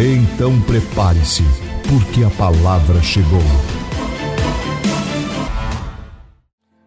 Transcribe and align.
Então 0.00 0.52
prepare-se, 0.62 1.42
porque 1.90 2.22
a 2.22 2.30
palavra 2.38 3.02
chegou. 3.02 3.42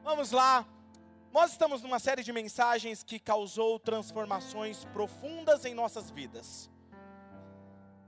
Vamos 0.01 0.31
lá. 0.31 0.65
Nós 1.33 1.51
estamos 1.51 1.81
numa 1.81 1.99
série 1.99 2.23
de 2.23 2.31
mensagens 2.31 3.03
que 3.03 3.19
causou 3.19 3.77
transformações 3.77 4.85
profundas 4.93 5.65
em 5.65 5.73
nossas 5.73 6.09
vidas. 6.09 6.71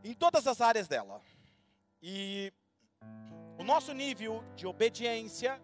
Em 0.05 0.13
todas 0.13 0.47
as 0.47 0.61
áreas 0.61 0.87
dela. 0.87 1.19
E 2.01 2.53
o 3.59 3.63
nosso 3.65 3.91
nível 3.91 4.41
de 4.55 4.65
obediência 4.65 5.61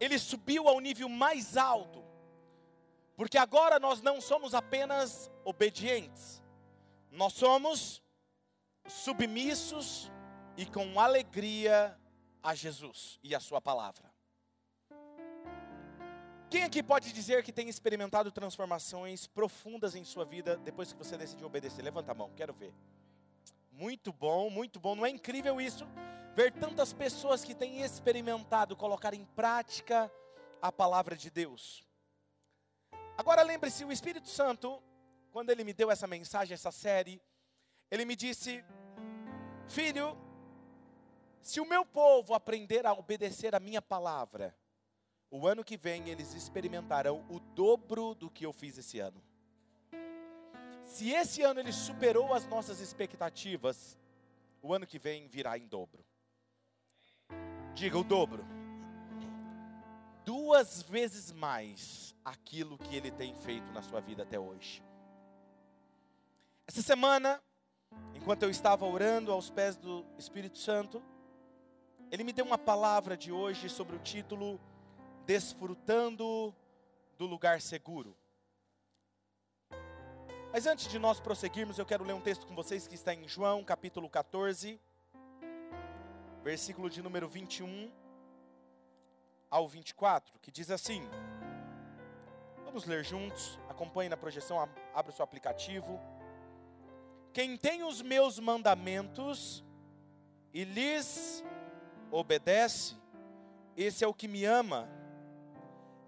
ele 0.00 0.18
subiu 0.18 0.66
ao 0.66 0.80
nível 0.80 1.10
mais 1.10 1.58
alto. 1.58 2.02
Porque 3.18 3.36
agora 3.36 3.78
nós 3.78 4.00
não 4.00 4.18
somos 4.18 4.54
apenas 4.54 5.30
obedientes 5.44 6.37
nós 7.18 7.32
somos 7.32 8.00
submissos 8.86 10.08
e 10.56 10.64
com 10.64 11.00
alegria 11.00 11.98
a 12.40 12.54
Jesus 12.54 13.18
e 13.24 13.34
a 13.34 13.40
Sua 13.40 13.60
palavra. 13.60 14.08
Quem 16.48 16.62
aqui 16.62 16.80
pode 16.80 17.12
dizer 17.12 17.42
que 17.42 17.52
tem 17.52 17.68
experimentado 17.68 18.30
transformações 18.30 19.26
profundas 19.26 19.96
em 19.96 20.04
sua 20.04 20.24
vida 20.24 20.56
depois 20.58 20.92
que 20.92 20.98
você 20.98 21.18
decidiu 21.18 21.48
obedecer? 21.48 21.82
Levanta 21.82 22.12
a 22.12 22.14
mão, 22.14 22.30
quero 22.36 22.54
ver. 22.54 22.72
Muito 23.72 24.12
bom, 24.12 24.48
muito 24.48 24.78
bom. 24.78 24.94
Não 24.94 25.04
é 25.04 25.10
incrível 25.10 25.60
isso? 25.60 25.84
Ver 26.34 26.52
tantas 26.52 26.92
pessoas 26.92 27.44
que 27.44 27.54
têm 27.54 27.82
experimentado 27.82 28.76
colocar 28.76 29.12
em 29.12 29.24
prática 29.24 30.10
a 30.62 30.70
palavra 30.70 31.16
de 31.16 31.30
Deus. 31.30 31.84
Agora 33.18 33.42
lembre-se, 33.42 33.84
o 33.84 33.92
Espírito 33.92 34.28
Santo 34.28 34.80
quando 35.32 35.50
ele 35.50 35.64
me 35.64 35.72
deu 35.72 35.90
essa 35.90 36.06
mensagem, 36.06 36.54
essa 36.54 36.70
série, 36.70 37.20
ele 37.90 38.04
me 38.04 38.16
disse: 38.16 38.64
Filho, 39.66 40.16
se 41.42 41.60
o 41.60 41.66
meu 41.66 41.84
povo 41.84 42.34
aprender 42.34 42.86
a 42.86 42.92
obedecer 42.92 43.54
a 43.54 43.60
minha 43.60 43.80
palavra, 43.80 44.56
o 45.30 45.46
ano 45.46 45.64
que 45.64 45.76
vem 45.76 46.08
eles 46.08 46.34
experimentarão 46.34 47.24
o 47.28 47.38
dobro 47.38 48.14
do 48.14 48.30
que 48.30 48.44
eu 48.44 48.52
fiz 48.52 48.78
esse 48.78 48.98
ano. 48.98 49.22
Se 50.84 51.10
esse 51.10 51.42
ano 51.42 51.60
ele 51.60 51.72
superou 51.72 52.32
as 52.32 52.46
nossas 52.46 52.80
expectativas, 52.80 53.98
o 54.62 54.72
ano 54.72 54.86
que 54.86 54.98
vem 54.98 55.28
virá 55.28 55.58
em 55.58 55.66
dobro. 55.66 56.04
Diga 57.74 57.98
o 57.98 58.04
dobro. 58.04 58.44
Duas 60.24 60.82
vezes 60.82 61.30
mais 61.30 62.14
aquilo 62.24 62.78
que 62.78 62.96
ele 62.96 63.10
tem 63.10 63.34
feito 63.34 63.70
na 63.72 63.82
sua 63.82 64.00
vida 64.00 64.22
até 64.22 64.38
hoje. 64.38 64.82
Essa 66.68 66.82
semana, 66.82 67.42
enquanto 68.14 68.42
eu 68.42 68.50
estava 68.50 68.84
orando 68.84 69.32
aos 69.32 69.48
pés 69.48 69.74
do 69.74 70.04
Espírito 70.18 70.58
Santo, 70.58 71.02
ele 72.10 72.22
me 72.22 72.30
deu 72.30 72.44
uma 72.44 72.58
palavra 72.58 73.16
de 73.16 73.32
hoje 73.32 73.70
sobre 73.70 73.96
o 73.96 73.98
título 73.98 74.60
Desfrutando 75.24 76.54
do 77.16 77.24
Lugar 77.24 77.62
Seguro. 77.62 78.14
Mas 80.52 80.66
antes 80.66 80.88
de 80.88 80.98
nós 80.98 81.18
prosseguirmos, 81.18 81.78
eu 81.78 81.86
quero 81.86 82.04
ler 82.04 82.12
um 82.12 82.20
texto 82.20 82.46
com 82.46 82.54
vocês 82.54 82.86
que 82.86 82.96
está 82.96 83.14
em 83.14 83.26
João, 83.26 83.64
capítulo 83.64 84.06
14, 84.10 84.78
versículo 86.44 86.90
de 86.90 87.00
número 87.00 87.26
21 87.26 87.90
ao 89.50 89.66
24, 89.66 90.38
que 90.38 90.50
diz 90.50 90.70
assim: 90.70 91.08
Vamos 92.62 92.84
ler 92.84 93.02
juntos, 93.02 93.58
acompanhe 93.70 94.10
na 94.10 94.18
projeção, 94.18 94.60
abra 94.94 95.10
o 95.10 95.16
seu 95.16 95.24
aplicativo. 95.24 95.98
Quem 97.38 97.56
tem 97.56 97.84
os 97.84 98.02
meus 98.02 98.40
mandamentos 98.40 99.64
e 100.52 100.64
lhes 100.64 101.44
obedece, 102.10 102.96
esse 103.76 104.02
é 104.02 104.08
o 104.08 104.12
que 104.12 104.26
me 104.26 104.44
ama. 104.44 104.88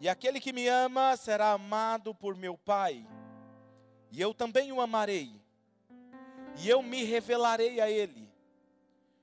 E 0.00 0.08
aquele 0.08 0.41
que 0.41 0.52
me 0.52 0.66
ama 0.66 1.16
será 1.16 1.52
amado 1.52 2.12
por 2.12 2.34
meu 2.34 2.58
Pai. 2.58 3.06
E 4.10 4.20
eu 4.20 4.34
também 4.34 4.72
o 4.72 4.80
amarei. 4.80 5.41
E 6.58 6.68
eu 6.68 6.82
me 6.82 7.04
revelarei 7.04 7.80
a 7.80 7.88
ele. 7.88 8.28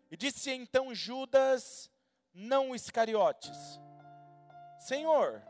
E 0.09 0.15
disse 0.15 0.49
então 0.49 0.95
Judas, 0.95 1.91
não 2.33 2.73
Iscariotes: 2.73 3.81
Senhor, 4.79 5.43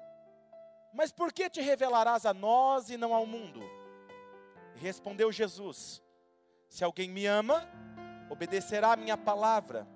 mas 0.92 1.12
por 1.12 1.32
que 1.32 1.52
te 1.52 1.62
revelarás 1.62 2.26
a 2.26 2.34
nós 2.34 2.90
e 2.90 2.98
não 2.98 3.14
ao 3.14 3.28
mundo? 3.28 3.62
E 4.76 4.80
respondeu 4.80 5.32
Jesus: 5.32 6.02
se 6.70 6.84
alguém 6.84 7.10
me 7.10 7.26
ama, 7.26 7.68
obedecerá 8.30 8.94
a 8.94 8.98
minha 8.98 9.18
palavra. 9.18 9.88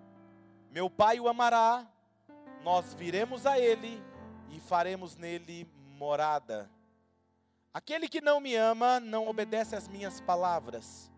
Meu 0.72 0.90
Pai 0.90 1.20
o 1.20 1.28
amará, 1.28 1.86
nós 2.64 2.94
viremos 2.94 3.46
a 3.46 3.59
ele 3.59 4.02
e 4.50 4.59
faremos 4.59 5.16
nele 5.16 5.68
morada. 5.98 6.70
Aquele 7.74 8.08
que 8.08 8.22
não 8.22 8.40
me 8.40 8.56
ama 8.56 9.00
não 9.00 9.28
obedece 9.28 9.76
às 9.76 9.88
minhas 9.88 10.20
palavras. 10.22 11.12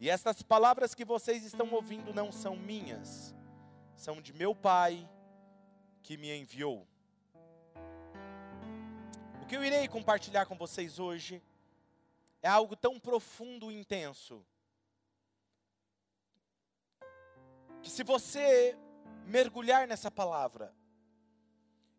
E 0.00 0.10
estas 0.10 0.42
palavras 0.42 0.94
que 0.94 1.04
vocês 1.04 1.44
estão 1.44 1.70
ouvindo 1.72 2.12
não 2.12 2.32
são 2.32 2.56
minhas, 2.56 3.34
são 3.94 4.20
de 4.20 4.32
meu 4.32 4.54
Pai 4.54 5.08
que 6.02 6.16
me 6.16 6.36
enviou. 6.36 6.86
O 9.40 9.46
que 9.46 9.56
eu 9.56 9.64
irei 9.64 9.86
compartilhar 9.86 10.46
com 10.46 10.56
vocês 10.56 10.98
hoje 10.98 11.40
é 12.42 12.48
algo 12.48 12.74
tão 12.74 12.98
profundo 12.98 13.70
e 13.70 13.78
intenso 13.80 14.44
que 17.82 17.90
se 17.90 18.04
você 18.04 18.76
mergulhar 19.26 19.88
nessa 19.88 20.10
palavra, 20.10 20.72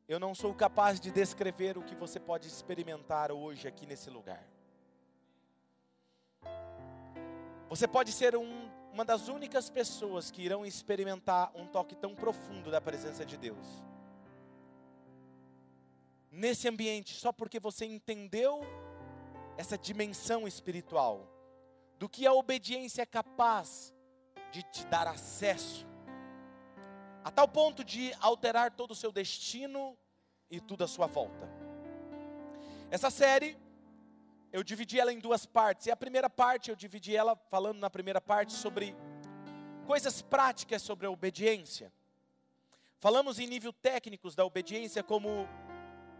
eu 0.07 0.19
não 0.19 0.33
sou 0.33 0.53
capaz 0.53 0.99
de 0.99 1.11
descrever 1.11 1.77
o 1.77 1.83
que 1.83 1.95
você 1.95 2.19
pode 2.19 2.47
experimentar 2.47 3.31
hoje 3.31 3.67
aqui 3.67 3.85
nesse 3.85 4.09
lugar. 4.09 4.47
Você 7.69 7.87
pode 7.87 8.11
ser 8.11 8.35
um, 8.35 8.69
uma 8.91 9.03
das 9.03 9.27
únicas 9.27 9.69
pessoas 9.69 10.29
que 10.29 10.41
irão 10.41 10.65
experimentar 10.65 11.51
um 11.55 11.65
toque 11.65 11.95
tão 11.95 12.15
profundo 12.15 12.69
da 12.69 12.79
presença 12.79 13.25
de 13.25 13.35
Deus. 13.37 13.83
Nesse 16.31 16.67
ambiente, 16.67 17.13
só 17.13 17.31
porque 17.31 17.59
você 17.59 17.85
entendeu 17.85 18.61
essa 19.57 19.77
dimensão 19.77 20.47
espiritual, 20.47 21.27
do 21.97 22.09
que 22.09 22.25
a 22.25 22.33
obediência 22.33 23.01
é 23.01 23.05
capaz 23.05 23.93
de 24.53 24.61
te 24.61 24.85
dar 24.85 25.07
acesso, 25.07 25.83
a 27.23 27.31
tal 27.31 27.47
ponto 27.47 27.83
de 27.83 28.13
alterar 28.19 28.69
todo 28.71 28.91
o 28.91 28.95
seu 28.95 29.11
destino 29.11 29.97
e 30.47 30.61
tudo 30.61 30.83
à 30.83 30.87
sua 30.87 31.07
volta. 31.07 31.49
Essa 32.91 33.09
série, 33.09 33.57
eu 34.51 34.63
dividi 34.63 34.99
ela 34.99 35.11
em 35.11 35.17
duas 35.17 35.47
partes, 35.47 35.87
e 35.87 35.91
a 35.91 35.95
primeira 35.95 36.29
parte, 36.29 36.69
eu 36.69 36.75
dividi 36.75 37.15
ela 37.15 37.35
falando 37.49 37.79
na 37.79 37.89
primeira 37.89 38.21
parte 38.21 38.53
sobre 38.53 38.95
coisas 39.87 40.21
práticas 40.21 40.83
sobre 40.83 41.07
a 41.07 41.09
obediência. 41.09 41.91
Falamos 42.99 43.39
em 43.39 43.47
nível 43.47 43.73
técnicos 43.73 44.35
da 44.35 44.45
obediência, 44.45 45.01
como 45.01 45.49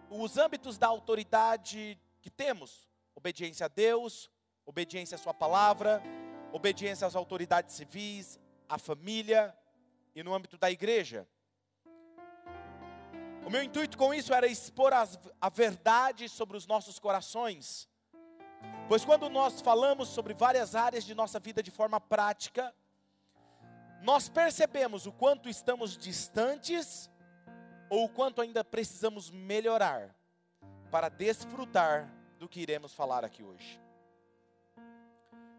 os 0.09 0.39
âmbitos 0.39 0.79
da 0.79 0.87
autoridade 0.87 1.99
que 2.19 2.31
temos: 2.31 2.89
obediência 3.13 3.67
a 3.67 3.69
Deus, 3.69 4.27
obediência 4.65 5.13
à 5.13 5.19
Sua 5.19 5.35
palavra, 5.35 6.01
obediência 6.53 7.07
às 7.07 7.15
autoridades 7.15 7.75
civis, 7.75 8.39
à 8.69 8.77
família 8.77 9.53
e 10.15 10.21
no 10.21 10.33
âmbito 10.33 10.55
da 10.57 10.69
igreja. 10.69 11.27
O 13.43 13.49
meu 13.49 13.61
intuito 13.63 13.97
com 13.97 14.13
isso 14.13 14.33
era 14.33 14.47
expor 14.47 14.93
as, 14.93 15.19
a 15.41 15.49
verdade 15.49 16.29
sobre 16.29 16.55
os 16.55 16.67
nossos 16.67 16.99
corações. 16.99 17.89
Pois 18.87 19.03
quando 19.03 19.29
nós 19.29 19.59
falamos 19.61 20.07
sobre 20.09 20.33
várias 20.33 20.75
áreas 20.75 21.03
de 21.03 21.15
nossa 21.15 21.39
vida 21.39 21.61
de 21.61 21.71
forma 21.71 21.99
prática, 21.99 22.73
nós 24.01 24.29
percebemos 24.29 25.07
o 25.07 25.11
quanto 25.11 25.49
estamos 25.49 25.97
distantes 25.97 27.09
ou 27.89 28.05
o 28.05 28.09
quanto 28.09 28.41
ainda 28.41 28.63
precisamos 28.63 29.31
melhorar 29.31 30.15
para 30.91 31.09
desfrutar 31.09 32.13
do 32.37 32.47
que 32.47 32.61
iremos 32.61 32.93
falar 32.93 33.25
aqui 33.25 33.41
hoje. 33.41 33.81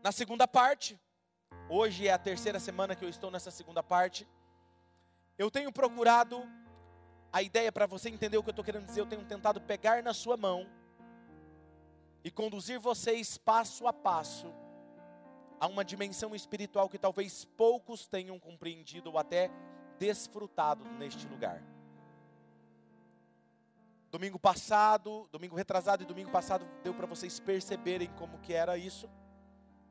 Na 0.05 0.13
segunda 0.13 0.47
parte, 0.47 1.01
hoje 1.67 2.07
é 2.07 2.13
a 2.13 2.19
terceira 2.19 2.61
semana 2.61 2.95
que 2.95 3.03
eu 3.03 3.09
estou 3.09 3.31
nessa 3.31 3.51
segunda 3.51 3.83
parte, 3.83 4.29
eu 5.39 5.51
tenho 5.51 5.73
procurado, 5.73 6.47
a 7.33 7.41
ideia 7.41 7.73
para 7.73 7.87
você 7.87 8.11
entender 8.11 8.37
o 8.37 8.43
que 8.43 8.51
eu 8.51 8.53
estou 8.53 8.65
querendo 8.65 8.85
dizer, 8.85 9.01
eu 9.01 9.07
tenho 9.07 9.25
tentado 9.25 9.63
pegar 9.63 10.03
na 10.03 10.13
sua 10.13 10.37
mão 10.37 10.69
e 12.23 12.31
conduzir 12.31 12.79
vocês 12.79 13.39
passo 13.39 13.87
a 13.87 13.95
passo 13.95 14.53
a 15.59 15.67
uma 15.67 15.83
dimensão 15.83 16.35
espiritual 16.35 16.87
que 16.87 16.99
talvez 16.99 17.47
poucos 17.47 18.07
tenham 18.07 18.39
compreendido 18.39 19.11
ou 19.11 19.19
até 19.19 19.51
desfrutado 19.99 20.85
neste 20.99 21.27
lugar. 21.27 21.63
Domingo 24.11 24.39
passado, 24.39 25.27
domingo 25.33 25.57
retrasado 25.57 26.03
e 26.03 26.07
domingo 26.07 26.31
passado 26.31 26.69
deu 26.83 26.93
para 26.93 27.07
vocês 27.07 27.41
perceberem 27.41 28.11
como 28.19 28.39
que 28.41 28.53
era 28.53 28.77
isso. 28.77 29.09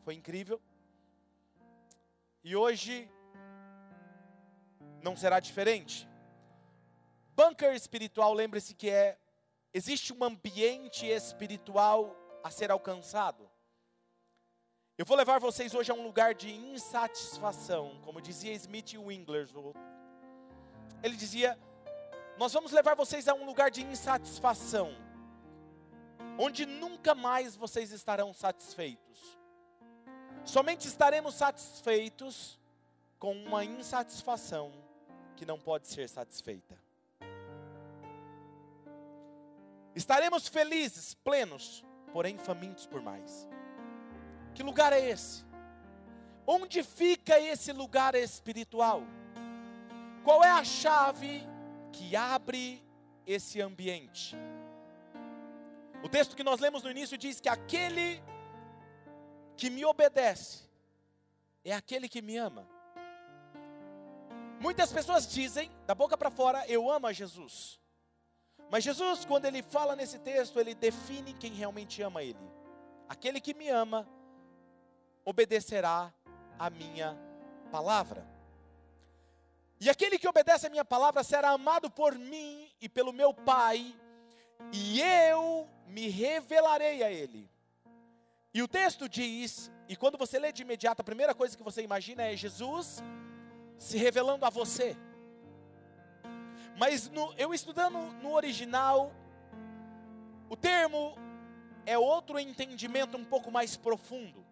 Foi 0.04 0.14
incrível. 0.14 0.62
E 2.44 2.56
hoje 2.56 3.10
não 5.02 5.16
será 5.16 5.40
diferente. 5.40 6.08
Bunker 7.36 7.74
espiritual, 7.74 8.34
lembre-se 8.34 8.76
que 8.76 8.90
é 8.90 9.18
existe 9.74 10.14
um 10.14 10.24
ambiente 10.24 11.06
espiritual 11.06 12.16
a 12.44 12.52
ser 12.52 12.70
alcançado. 12.70 13.50
Eu 14.98 15.06
vou 15.06 15.18
levar 15.18 15.40
vocês 15.40 15.74
hoje 15.74 15.92
a 15.92 15.96
um 15.96 16.04
lugar 16.04 16.36
de 16.36 16.54
insatisfação, 16.54 18.00
como 18.04 18.22
dizia 18.22 18.54
Smith 18.54 18.94
Wingler. 18.94 19.48
Ele 21.02 21.16
dizia: 21.16 21.58
nós 22.38 22.52
vamos 22.52 22.72
levar 22.72 22.96
vocês 22.96 23.28
a 23.28 23.34
um 23.34 23.46
lugar 23.46 23.72
de 23.72 23.82
insatisfação, 23.84 24.96
onde 26.38 26.66
nunca 26.66 27.16
mais 27.16 27.56
vocês 27.56 27.92
estarão 27.92 28.34
satisfeitos. 28.34 29.43
Somente 30.46 30.88
estaremos 30.88 31.36
satisfeitos 31.36 32.60
com 33.20 33.34
uma 33.34 33.64
insatisfação 33.64 34.72
que 35.36 35.46
não 35.46 35.60
pode 35.60 35.88
ser 35.88 36.10
satisfeita. 36.10 36.78
Estaremos 39.96 40.48
felizes, 40.48 41.14
plenos, 41.14 41.84
porém 42.12 42.38
famintos 42.38 42.86
por 42.86 43.02
mais. 43.02 43.48
Que 44.54 44.64
lugar 44.64 44.92
é 44.92 45.10
esse? 45.10 45.46
Onde 46.46 46.84
fica 46.84 47.40
esse 47.40 47.72
lugar 47.72 48.16
espiritual? 48.16 49.04
Qual 50.24 50.44
é 50.44 50.50
a 50.50 50.64
chave 50.64 51.48
que 51.92 52.16
abre 52.16 52.84
esse 53.26 53.62
ambiente. 53.62 54.36
O 56.04 56.10
texto 56.10 56.36
que 56.36 56.44
nós 56.44 56.60
lemos 56.60 56.84
no 56.84 56.92
início 56.92 57.18
diz 57.18 57.40
que 57.40 57.48
aquele 57.48 58.22
que 59.64 59.70
me 59.70 59.86
obedece 59.86 60.64
é 61.64 61.72
aquele 61.72 62.10
que 62.10 62.22
me 62.22 62.36
ama. 62.36 62.68
Muitas 64.60 64.92
pessoas 64.92 65.26
dizem, 65.26 65.72
da 65.88 65.96
boca 65.96 66.18
para 66.18 66.30
fora, 66.30 66.68
eu 66.68 66.92
amo 66.92 67.08
a 67.08 67.14
Jesus. 67.14 67.80
Mas 68.70 68.84
Jesus, 68.84 69.24
quando 69.24 69.46
ele 69.46 69.64
fala 69.64 69.96
nesse 69.96 70.20
texto, 70.20 70.60
ele 70.60 70.76
define 70.76 71.34
quem 71.36 71.54
realmente 71.54 72.02
ama 72.02 72.22
ele. 72.22 72.46
Aquele 73.08 73.40
que 73.40 73.54
me 73.54 73.70
ama 73.70 74.06
obedecerá 75.24 76.14
a 76.60 76.70
minha 76.70 77.18
palavra. 77.72 78.28
E 79.80 79.90
aquele 79.90 80.20
que 80.20 80.28
obedece 80.28 80.68
a 80.68 80.70
minha 80.70 80.84
palavra 80.84 81.24
será 81.24 81.52
amado 81.52 81.90
por 81.90 82.20
mim 82.20 82.70
e 82.82 82.90
pelo 82.90 83.14
meu 83.14 83.34
Pai, 83.34 83.96
e 84.74 85.00
eu 85.00 85.70
me 85.88 86.10
revelarei 86.10 87.02
a 87.02 87.10
ele. 87.10 87.53
E 88.54 88.62
o 88.62 88.68
texto 88.68 89.10
diz, 89.10 89.72
e 89.90 89.96
quando 89.96 90.18
você 90.18 90.38
lê 90.38 90.52
de 90.52 90.62
imediato, 90.62 91.02
a 91.02 91.04
primeira 91.04 91.34
coisa 91.34 91.58
que 91.58 91.64
você 91.64 91.82
imagina 91.82 92.24
é 92.24 92.36
Jesus 92.36 93.02
se 93.80 93.98
revelando 93.98 94.46
a 94.46 94.50
você. 94.50 94.96
Mas 96.78 97.10
no, 97.10 97.34
eu 97.34 97.54
estudando 97.54 97.98
no 98.22 98.34
original, 98.34 99.12
o 100.50 100.56
termo 100.56 101.18
é 101.86 101.98
outro 101.98 102.40
entendimento 102.40 103.18
um 103.18 103.26
pouco 103.26 103.52
mais 103.52 103.76
profundo. 103.76 104.46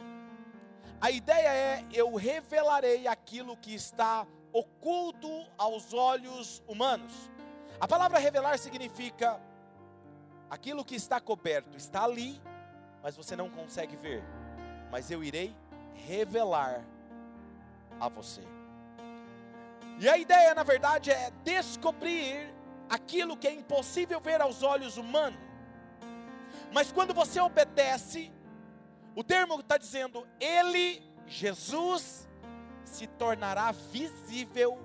A 1.00 1.12
ideia 1.12 1.54
é: 1.54 1.86
eu 1.94 2.15
revelarei 2.15 3.07
aquilo 3.07 3.56
que 3.57 3.74
está 3.74 4.27
oculto 4.51 5.30
aos 5.57 5.94
olhos 5.94 6.62
humanos. 6.68 7.13
A 7.80 7.88
palavra 7.88 8.19
revelar 8.19 8.57
significa 8.59 9.42
aquilo 10.50 10.86
que 10.86 10.95
está 10.95 11.19
coberto, 11.19 11.77
está 11.77 12.04
ali, 12.04 12.42
mas 13.01 13.15
você 13.15 13.36
não 13.36 13.50
consegue 13.50 13.95
ver. 13.95 14.24
Mas 14.92 15.09
eu 15.09 15.24
irei 15.24 15.56
revelar 15.94 16.86
a 18.00 18.09
você. 18.09 18.42
E 20.00 20.09
a 20.09 20.18
ideia, 20.18 20.56
na 20.56 20.63
verdade, 20.63 21.12
é 21.12 21.31
descobrir 21.44 22.53
aquilo 22.89 23.38
que 23.38 23.48
é 23.48 23.53
impossível 23.53 24.19
ver 24.19 24.42
aos 24.42 24.63
olhos 24.63 24.98
humanos. 24.98 25.39
Mas 26.74 26.92
quando 26.92 27.13
você 27.13 27.39
obedece, 27.39 28.31
o 29.15 29.24
termo 29.24 29.59
está 29.59 29.77
dizendo, 29.77 30.27
Ele, 30.39 31.01
Jesus, 31.27 32.27
se 32.83 33.07
tornará 33.07 33.71
visível 33.71 34.80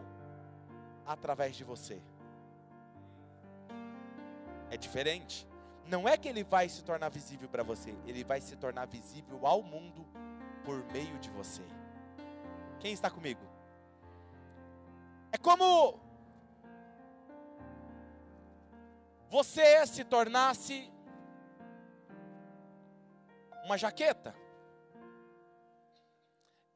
através 1.06 1.56
de 1.56 1.64
você. 1.64 2.00
É 4.70 4.76
diferente. 4.76 5.46
Não 5.88 6.08
é 6.08 6.16
que 6.16 6.28
ele 6.28 6.42
vai 6.42 6.68
se 6.68 6.82
tornar 6.82 7.08
visível 7.08 7.48
para 7.48 7.62
você, 7.62 7.94
ele 8.06 8.24
vai 8.24 8.40
se 8.40 8.56
tornar 8.56 8.86
visível 8.86 9.46
ao 9.46 9.62
mundo 9.62 10.04
por 10.64 10.82
meio 10.92 11.18
de 11.18 11.30
você. 11.30 11.62
Quem 12.80 12.92
está 12.92 13.08
comigo? 13.08 13.40
É 15.30 15.38
como 15.38 16.00
você 19.28 19.86
se 19.86 20.04
tornasse 20.04 20.90
uma 23.64 23.78
jaqueta. 23.78 24.34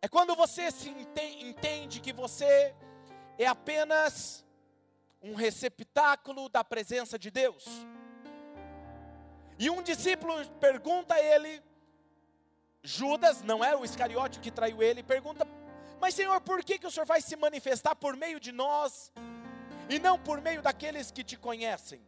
É 0.03 0.09
quando 0.09 0.35
você 0.35 0.71
se 0.71 0.89
entende 0.89 2.01
que 2.01 2.13
você 2.13 2.75
é 3.39 3.47
apenas 3.47 4.45
um 5.23 5.35
receptáculo 5.35 6.49
da 6.49 6.65
presença 6.65 7.19
de 7.19 7.31
Deus. 7.31 7.65
E 9.61 9.69
um 9.69 9.83
discípulo 9.83 10.35
pergunta 10.59 11.13
a 11.13 11.23
ele, 11.23 11.63
Judas, 12.83 13.43
não 13.43 13.63
é 13.63 13.77
o 13.77 13.85
Iscariote 13.85 14.41
que 14.41 14.51
traiu 14.51 14.83
ele, 14.83 15.03
pergunta: 15.03 15.47
Mas 16.01 16.15
Senhor, 16.15 16.41
por 16.41 16.65
que, 16.65 16.79
que 16.79 16.87
o 16.87 16.91
Senhor 16.91 17.05
vai 17.05 17.21
se 17.21 17.37
manifestar 17.37 17.95
por 17.95 18.17
meio 18.17 18.41
de 18.41 18.53
nós 18.53 19.13
e 19.91 19.99
não 19.99 20.19
por 20.19 20.41
meio 20.41 20.63
daqueles 20.63 21.11
que 21.11 21.23
te 21.23 21.37
conhecem? 21.37 22.01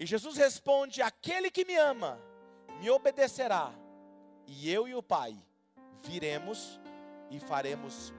E 0.00 0.06
Jesus 0.06 0.38
responde: 0.38 1.02
Aquele 1.02 1.50
que 1.50 1.66
me 1.66 1.76
ama, 1.76 2.18
me 2.80 2.88
obedecerá, 2.88 3.70
e 4.46 4.72
eu 4.72 4.88
e 4.88 4.94
o 4.94 5.02
Pai 5.02 5.36
viremos 6.04 6.80
e 7.30 7.38
faremos 7.38 8.14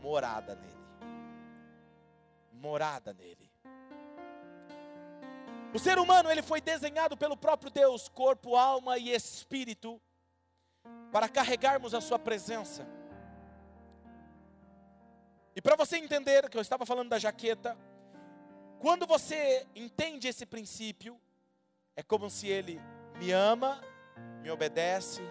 morada 0.00 0.54
nele. 0.54 0.72
Morada 2.54 3.12
nele. 3.12 3.51
O 5.74 5.78
ser 5.78 5.98
humano 5.98 6.30
ele 6.30 6.42
foi 6.42 6.60
desenhado 6.60 7.16
pelo 7.16 7.36
próprio 7.36 7.70
Deus, 7.70 8.08
corpo, 8.08 8.56
alma 8.56 8.98
e 8.98 9.10
espírito, 9.10 10.00
para 11.10 11.28
carregarmos 11.28 11.94
a 11.94 12.00
sua 12.00 12.18
presença. 12.18 12.86
E 15.56 15.62
para 15.62 15.76
você 15.76 15.96
entender 15.96 16.48
que 16.50 16.56
eu 16.56 16.60
estava 16.60 16.84
falando 16.84 17.08
da 17.08 17.18
jaqueta, 17.18 17.76
quando 18.78 19.06
você 19.06 19.66
entende 19.74 20.28
esse 20.28 20.44
princípio, 20.44 21.18
é 21.96 22.02
como 22.02 22.28
se 22.28 22.48
ele 22.48 22.80
me 23.16 23.30
ama, 23.30 23.80
me 24.42 24.50
obedece, 24.50 25.22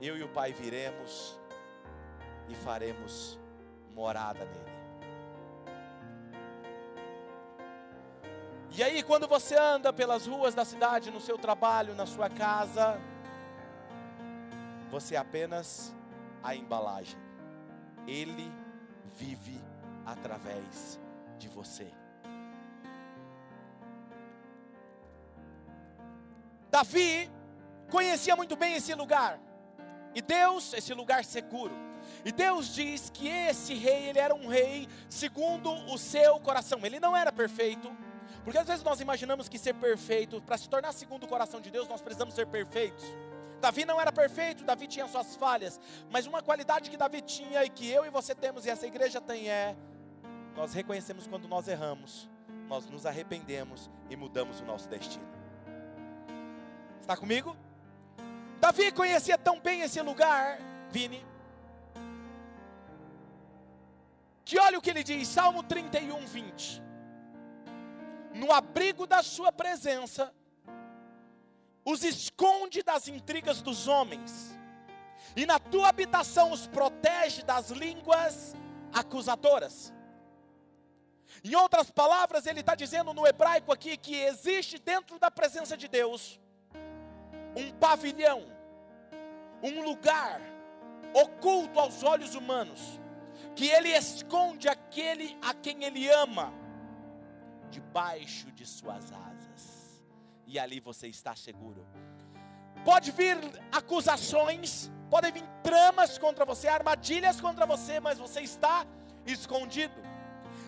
eu 0.00 0.16
e 0.16 0.22
o 0.22 0.28
Pai 0.28 0.52
viremos 0.52 1.38
e 2.48 2.54
faremos 2.54 3.38
morada 3.94 4.44
nele. 4.44 4.81
E 8.74 8.82
aí, 8.82 9.02
quando 9.02 9.28
você 9.28 9.54
anda 9.54 9.92
pelas 9.92 10.26
ruas 10.26 10.54
da 10.54 10.64
cidade, 10.64 11.10
no 11.10 11.20
seu 11.20 11.36
trabalho, 11.36 11.94
na 11.94 12.06
sua 12.06 12.30
casa, 12.30 12.98
você 14.90 15.14
é 15.14 15.18
apenas 15.18 15.94
a 16.42 16.56
embalagem. 16.56 17.18
Ele 18.06 18.50
vive 19.14 19.60
através 20.06 20.98
de 21.38 21.48
você. 21.48 21.86
Davi 26.70 27.30
conhecia 27.90 28.34
muito 28.34 28.56
bem 28.56 28.76
esse 28.76 28.94
lugar. 28.94 29.38
E 30.14 30.22
Deus, 30.22 30.72
esse 30.72 30.94
lugar 30.94 31.26
seguro. 31.26 31.74
E 32.24 32.32
Deus 32.32 32.74
diz 32.74 33.10
que 33.10 33.28
esse 33.28 33.74
rei, 33.74 34.08
ele 34.08 34.18
era 34.18 34.34
um 34.34 34.48
rei 34.48 34.88
segundo 35.10 35.70
o 35.92 35.98
seu 35.98 36.40
coração. 36.40 36.80
Ele 36.82 36.98
não 36.98 37.14
era 37.14 37.30
perfeito, 37.30 37.94
porque 38.44 38.58
às 38.58 38.66
vezes 38.66 38.82
nós 38.82 39.00
imaginamos 39.00 39.48
que 39.48 39.58
ser 39.58 39.74
perfeito, 39.74 40.40
para 40.42 40.58
se 40.58 40.68
tornar 40.68 40.92
segundo 40.92 41.24
o 41.24 41.28
coração 41.28 41.60
de 41.60 41.70
Deus, 41.70 41.88
nós 41.88 42.00
precisamos 42.00 42.34
ser 42.34 42.46
perfeitos. 42.46 43.04
Davi 43.60 43.84
não 43.84 44.00
era 44.00 44.10
perfeito, 44.10 44.64
Davi 44.64 44.88
tinha 44.88 45.06
suas 45.06 45.36
falhas, 45.36 45.80
mas 46.10 46.26
uma 46.26 46.42
qualidade 46.42 46.90
que 46.90 46.96
Davi 46.96 47.22
tinha 47.22 47.64
e 47.64 47.70
que 47.70 47.88
eu 47.88 48.04
e 48.04 48.10
você 48.10 48.34
temos 48.34 48.66
e 48.66 48.70
essa 48.70 48.86
igreja 48.86 49.20
tem 49.20 49.48
é 49.48 49.76
nós 50.56 50.74
reconhecemos 50.74 51.26
quando 51.26 51.46
nós 51.46 51.68
erramos, 51.68 52.28
nós 52.68 52.86
nos 52.86 53.06
arrependemos 53.06 53.88
e 54.10 54.16
mudamos 54.16 54.60
o 54.60 54.64
nosso 54.64 54.88
destino. 54.88 55.26
Está 57.00 57.16
comigo? 57.16 57.56
Davi 58.60 58.90
conhecia 58.92 59.38
tão 59.38 59.60
bem 59.60 59.82
esse 59.82 60.00
lugar, 60.02 60.58
Vini, 60.90 61.24
que 64.44 64.58
olha 64.58 64.78
o 64.78 64.82
que 64.82 64.90
ele 64.90 65.02
diz, 65.02 65.28
Salmo 65.28 65.62
31, 65.62 66.26
20. 66.26 66.82
No 68.34 68.50
abrigo 68.50 69.06
da 69.06 69.22
sua 69.22 69.52
presença, 69.52 70.32
os 71.84 72.02
esconde 72.02 72.82
das 72.82 73.08
intrigas 73.08 73.60
dos 73.60 73.88
homens, 73.88 74.56
e 75.36 75.44
na 75.44 75.58
tua 75.58 75.88
habitação 75.88 76.50
os 76.50 76.66
protege 76.66 77.42
das 77.42 77.70
línguas 77.70 78.54
acusadoras. 78.92 79.92
Em 81.42 81.54
outras 81.54 81.90
palavras, 81.90 82.46
ele 82.46 82.60
está 82.60 82.74
dizendo 82.74 83.12
no 83.12 83.26
hebraico 83.26 83.72
aqui 83.72 83.96
que 83.96 84.14
existe 84.14 84.78
dentro 84.78 85.18
da 85.18 85.30
presença 85.30 85.76
de 85.76 85.88
Deus 85.88 86.40
um 87.56 87.70
pavilhão, 87.72 88.44
um 89.62 89.82
lugar 89.82 90.40
oculto 91.14 91.78
aos 91.78 92.02
olhos 92.02 92.34
humanos, 92.34 92.80
que 93.54 93.66
ele 93.66 93.90
esconde 93.90 94.68
aquele 94.68 95.36
a 95.42 95.52
quem 95.52 95.84
ele 95.84 96.08
ama 96.08 96.61
debaixo 97.76 98.46
de 98.52 98.64
suas 98.76 99.04
asas, 99.28 99.62
e 100.46 100.58
ali 100.58 100.78
você 100.88 101.06
está 101.08 101.34
seguro. 101.46 101.82
Pode 102.84 103.10
vir 103.12 103.36
acusações, 103.80 104.90
podem 105.10 105.32
vir 105.32 105.44
tramas 105.62 106.18
contra 106.18 106.44
você, 106.44 106.68
armadilhas 106.68 107.40
contra 107.40 107.64
você, 107.64 107.98
mas 108.06 108.18
você 108.18 108.40
está 108.40 108.86
escondido. 109.26 110.00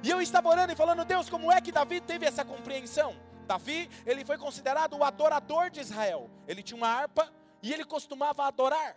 E 0.03 0.11
eu 0.11 0.21
estava 0.21 0.49
orando 0.49 0.73
e 0.73 0.77
falando, 0.77 1.05
Deus, 1.05 1.29
como 1.29 1.53
é 1.53 1.61
que 1.61 1.73
Davi 1.73 2.01
teve 2.01 2.25
essa 2.27 2.45
compreensão? 2.45 3.15
Davi, 3.47 3.91
ele 4.07 4.25
foi 4.25 4.39
considerado 4.39 4.95
o 4.97 5.05
adorador 5.05 5.71
de 5.71 5.81
Israel. 5.81 6.31
Ele 6.49 6.63
tinha 6.63 6.77
uma 6.77 6.89
harpa 6.89 7.31
e 7.63 7.73
ele 7.73 7.85
costumava 7.85 8.45
adorar. 8.45 8.97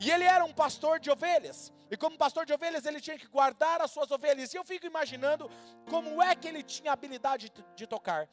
E 0.00 0.10
ele 0.10 0.24
era 0.24 0.44
um 0.44 0.52
pastor 0.52 0.98
de 0.98 1.10
ovelhas. 1.10 1.72
E 1.90 1.96
como 1.96 2.16
pastor 2.16 2.44
de 2.44 2.52
ovelhas, 2.52 2.84
ele 2.86 3.00
tinha 3.00 3.18
que 3.18 3.26
guardar 3.26 3.80
as 3.80 3.90
suas 3.90 4.10
ovelhas. 4.10 4.52
E 4.52 4.56
eu 4.56 4.64
fico 4.64 4.86
imaginando 4.86 5.50
como 5.88 6.22
é 6.22 6.34
que 6.34 6.48
ele 6.48 6.62
tinha 6.62 6.92
habilidade 6.92 7.52
de, 7.74 7.86
tocar. 7.86 8.28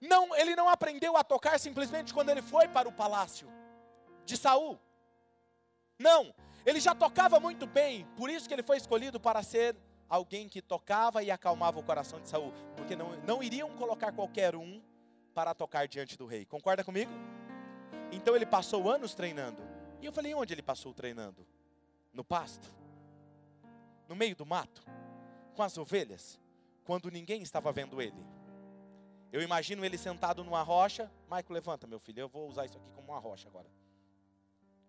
Não, 0.00 0.34
ele 0.36 0.56
não 0.56 0.68
aprendeu 0.68 1.16
a 1.16 1.22
tocar 1.22 1.58
simplesmente 1.60 2.12
quando 2.12 2.30
ele 2.30 2.42
foi 2.42 2.66
para 2.68 2.88
o 2.88 2.92
palácio 2.92 3.48
de 4.24 4.36
Saul. 4.36 4.78
Não, 5.98 6.34
ele 6.66 6.80
já 6.80 6.94
tocava 6.94 7.38
muito 7.38 7.66
bem, 7.66 8.04
por 8.16 8.28
isso 8.28 8.48
que 8.48 8.54
ele 8.54 8.62
foi 8.62 8.76
escolhido 8.76 9.20
para 9.20 9.42
ser 9.42 9.76
alguém 10.08 10.48
que 10.48 10.60
tocava 10.60 11.22
e 11.22 11.30
acalmava 11.30 11.78
o 11.78 11.82
coração 11.82 12.20
de 12.20 12.28
Saul, 12.28 12.52
porque 12.76 12.96
não, 12.96 13.16
não 13.22 13.42
iriam 13.42 13.70
colocar 13.76 14.12
qualquer 14.12 14.56
um 14.56 14.82
para 15.32 15.54
tocar 15.54 15.86
diante 15.86 16.18
do 16.18 16.26
rei. 16.26 16.44
Concorda 16.44 16.82
comigo? 16.82 17.12
Então 18.10 18.36
ele 18.36 18.44
passou 18.44 18.90
anos 18.90 19.14
treinando. 19.14 19.71
E 20.02 20.06
eu 20.06 20.12
falei, 20.12 20.34
onde 20.34 20.52
ele 20.52 20.62
passou 20.62 20.92
treinando? 20.92 21.46
No 22.12 22.24
pasto? 22.24 22.74
No 24.08 24.16
meio 24.16 24.34
do 24.34 24.44
mato? 24.44 24.82
Com 25.54 25.62
as 25.62 25.78
ovelhas? 25.78 26.40
Quando 26.84 27.08
ninguém 27.08 27.40
estava 27.40 27.70
vendo 27.70 28.02
ele. 28.02 28.26
Eu 29.30 29.40
imagino 29.40 29.84
ele 29.84 29.96
sentado 29.96 30.42
numa 30.42 30.60
rocha. 30.60 31.08
Maico, 31.28 31.52
levanta, 31.52 31.86
meu 31.86 32.00
filho. 32.00 32.18
Eu 32.18 32.28
vou 32.28 32.48
usar 32.48 32.66
isso 32.66 32.76
aqui 32.76 32.90
como 32.90 33.12
uma 33.12 33.20
rocha 33.20 33.48
agora. 33.48 33.70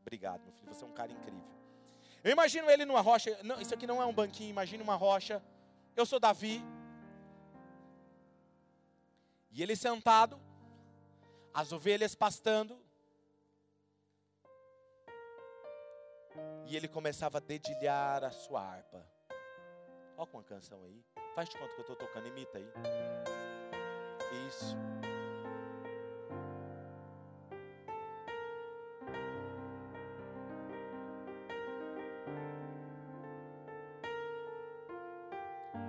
Obrigado, 0.01 0.41
meu 0.41 0.51
filho. 0.51 0.73
Você 0.73 0.83
é 0.83 0.87
um 0.87 0.93
cara 0.93 1.11
incrível. 1.11 1.45
Eu 2.23 2.31
imagino 2.31 2.67
ele 2.69 2.83
numa 2.83 3.01
rocha. 3.01 3.39
Não, 3.43 3.61
isso 3.61 3.73
aqui 3.73 3.85
não 3.85 4.01
é 4.01 4.05
um 4.07 4.13
banquinho, 4.13 4.49
imagine 4.49 4.81
uma 4.81 4.95
rocha. 4.95 5.43
Eu 5.95 6.07
sou 6.07 6.19
Davi. 6.19 6.59
E 9.51 9.61
ele 9.61 9.75
sentado, 9.75 10.41
as 11.53 11.71
ovelhas 11.71 12.15
pastando. 12.15 12.82
E 16.65 16.75
ele 16.75 16.87
começava 16.87 17.37
a 17.37 17.41
dedilhar 17.41 18.23
a 18.23 18.31
sua 18.31 18.61
harpa. 18.61 19.05
Olha 20.17 20.29
uma 20.33 20.43
canção 20.43 20.83
aí. 20.85 21.03
Faz 21.35 21.49
de 21.49 21.57
conta 21.57 21.73
que 21.73 21.79
eu 21.79 21.81
estou 21.81 21.95
tocando, 21.95 22.27
imita 22.27 22.57
aí. 22.57 22.67
Isso. 24.47 24.75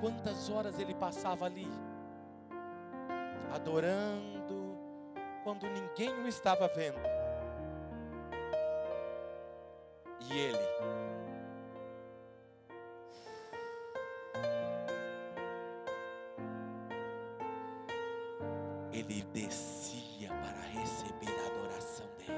Quantas 0.00 0.50
horas 0.50 0.78
ele 0.78 0.94
passava 0.94 1.46
ali, 1.46 1.66
adorando, 3.54 4.76
quando 5.42 5.66
ninguém 5.66 6.10
o 6.22 6.28
estava 6.28 6.68
vendo. 6.68 7.13
E 10.30 10.38
ele, 10.38 10.58
ele 18.92 19.22
descia 19.32 20.28
para 20.28 20.60
receber 20.60 21.38
a 21.40 21.46
adoração 21.46 22.06
dele. 22.18 22.34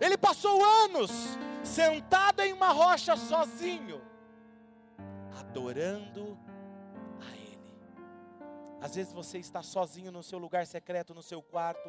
Ele 0.00 0.16
passou 0.16 0.64
anos 0.64 1.10
sentado 1.62 2.40
em 2.40 2.52
uma 2.52 2.72
rocha 2.72 3.16
sozinho 3.16 4.00
adorando 5.58 6.38
a 7.20 7.36
Ele. 7.36 7.74
Às 8.80 8.94
vezes 8.94 9.12
você 9.12 9.38
está 9.38 9.62
sozinho 9.62 10.12
no 10.12 10.22
seu 10.22 10.38
lugar 10.38 10.66
secreto, 10.66 11.14
no 11.14 11.22
seu 11.22 11.42
quarto. 11.42 11.88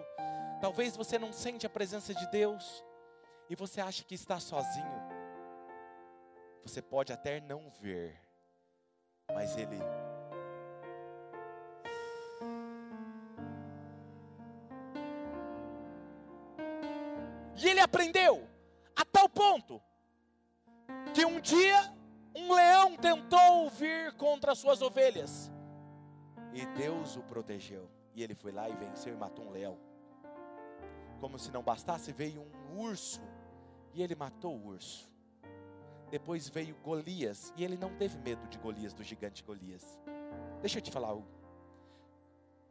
Talvez 0.59 0.98
você 0.98 1.19
não 1.19 1.31
sente 1.31 1.65
a 1.65 1.69
presença 1.69 2.13
de 2.13 2.25
Deus 2.31 2.83
e 3.50 3.56
você 3.56 3.82
acha 3.82 4.03
que 4.03 4.15
está 4.15 4.39
sozinho. 4.39 5.10
Você 6.63 6.82
pode 6.82 7.12
até 7.12 7.39
não 7.39 7.70
ver, 7.70 8.22
mas 9.34 9.58
Ele 9.58 9.79
E 17.62 17.68
ele 17.68 17.82
aprendeu 17.82 18.48
a 18.96 19.03
tal 19.03 19.27
ponto 19.27 19.82
que 21.13 21.25
um 21.25 21.41
dia 21.41 21.94
um 22.34 22.53
leão 22.53 22.96
tentou 22.96 23.70
vir 23.70 24.13
contra 24.13 24.53
as 24.53 24.60
suas 24.60 24.82
ovelhas. 24.82 25.51
E 26.53 26.65
Deus 26.68 27.18
o 27.18 27.24
protegeu. 27.24 27.89
E 28.15 28.24
ele 28.24 28.34
foi 28.34 28.53
lá 28.53 28.70
e 28.70 28.75
venceu 28.75 29.13
e 29.13 29.18
matou 29.18 29.46
um 29.46 29.51
leão. 29.51 29.77
Como 31.20 31.38
se 31.38 31.51
não 31.51 31.62
bastasse, 31.62 32.13
veio 32.13 32.41
um 32.41 32.79
urso. 32.79 33.22
E 33.93 34.01
ele 34.01 34.15
matou 34.15 34.55
o 34.55 34.67
urso. 34.67 35.10
Depois 36.10 36.50
veio 36.50 36.75
Golias. 36.84 37.53
E 37.55 37.63
ele 37.63 37.77
não 37.77 37.96
teve 37.96 38.17
medo 38.17 38.48
de 38.48 38.58
Golias, 38.58 38.93
do 38.93 39.03
gigante 39.03 39.43
Golias. 39.43 40.00
Deixa 40.62 40.79
eu 40.79 40.81
te 40.81 40.91
falar 40.91 41.10
algo. 41.10 41.27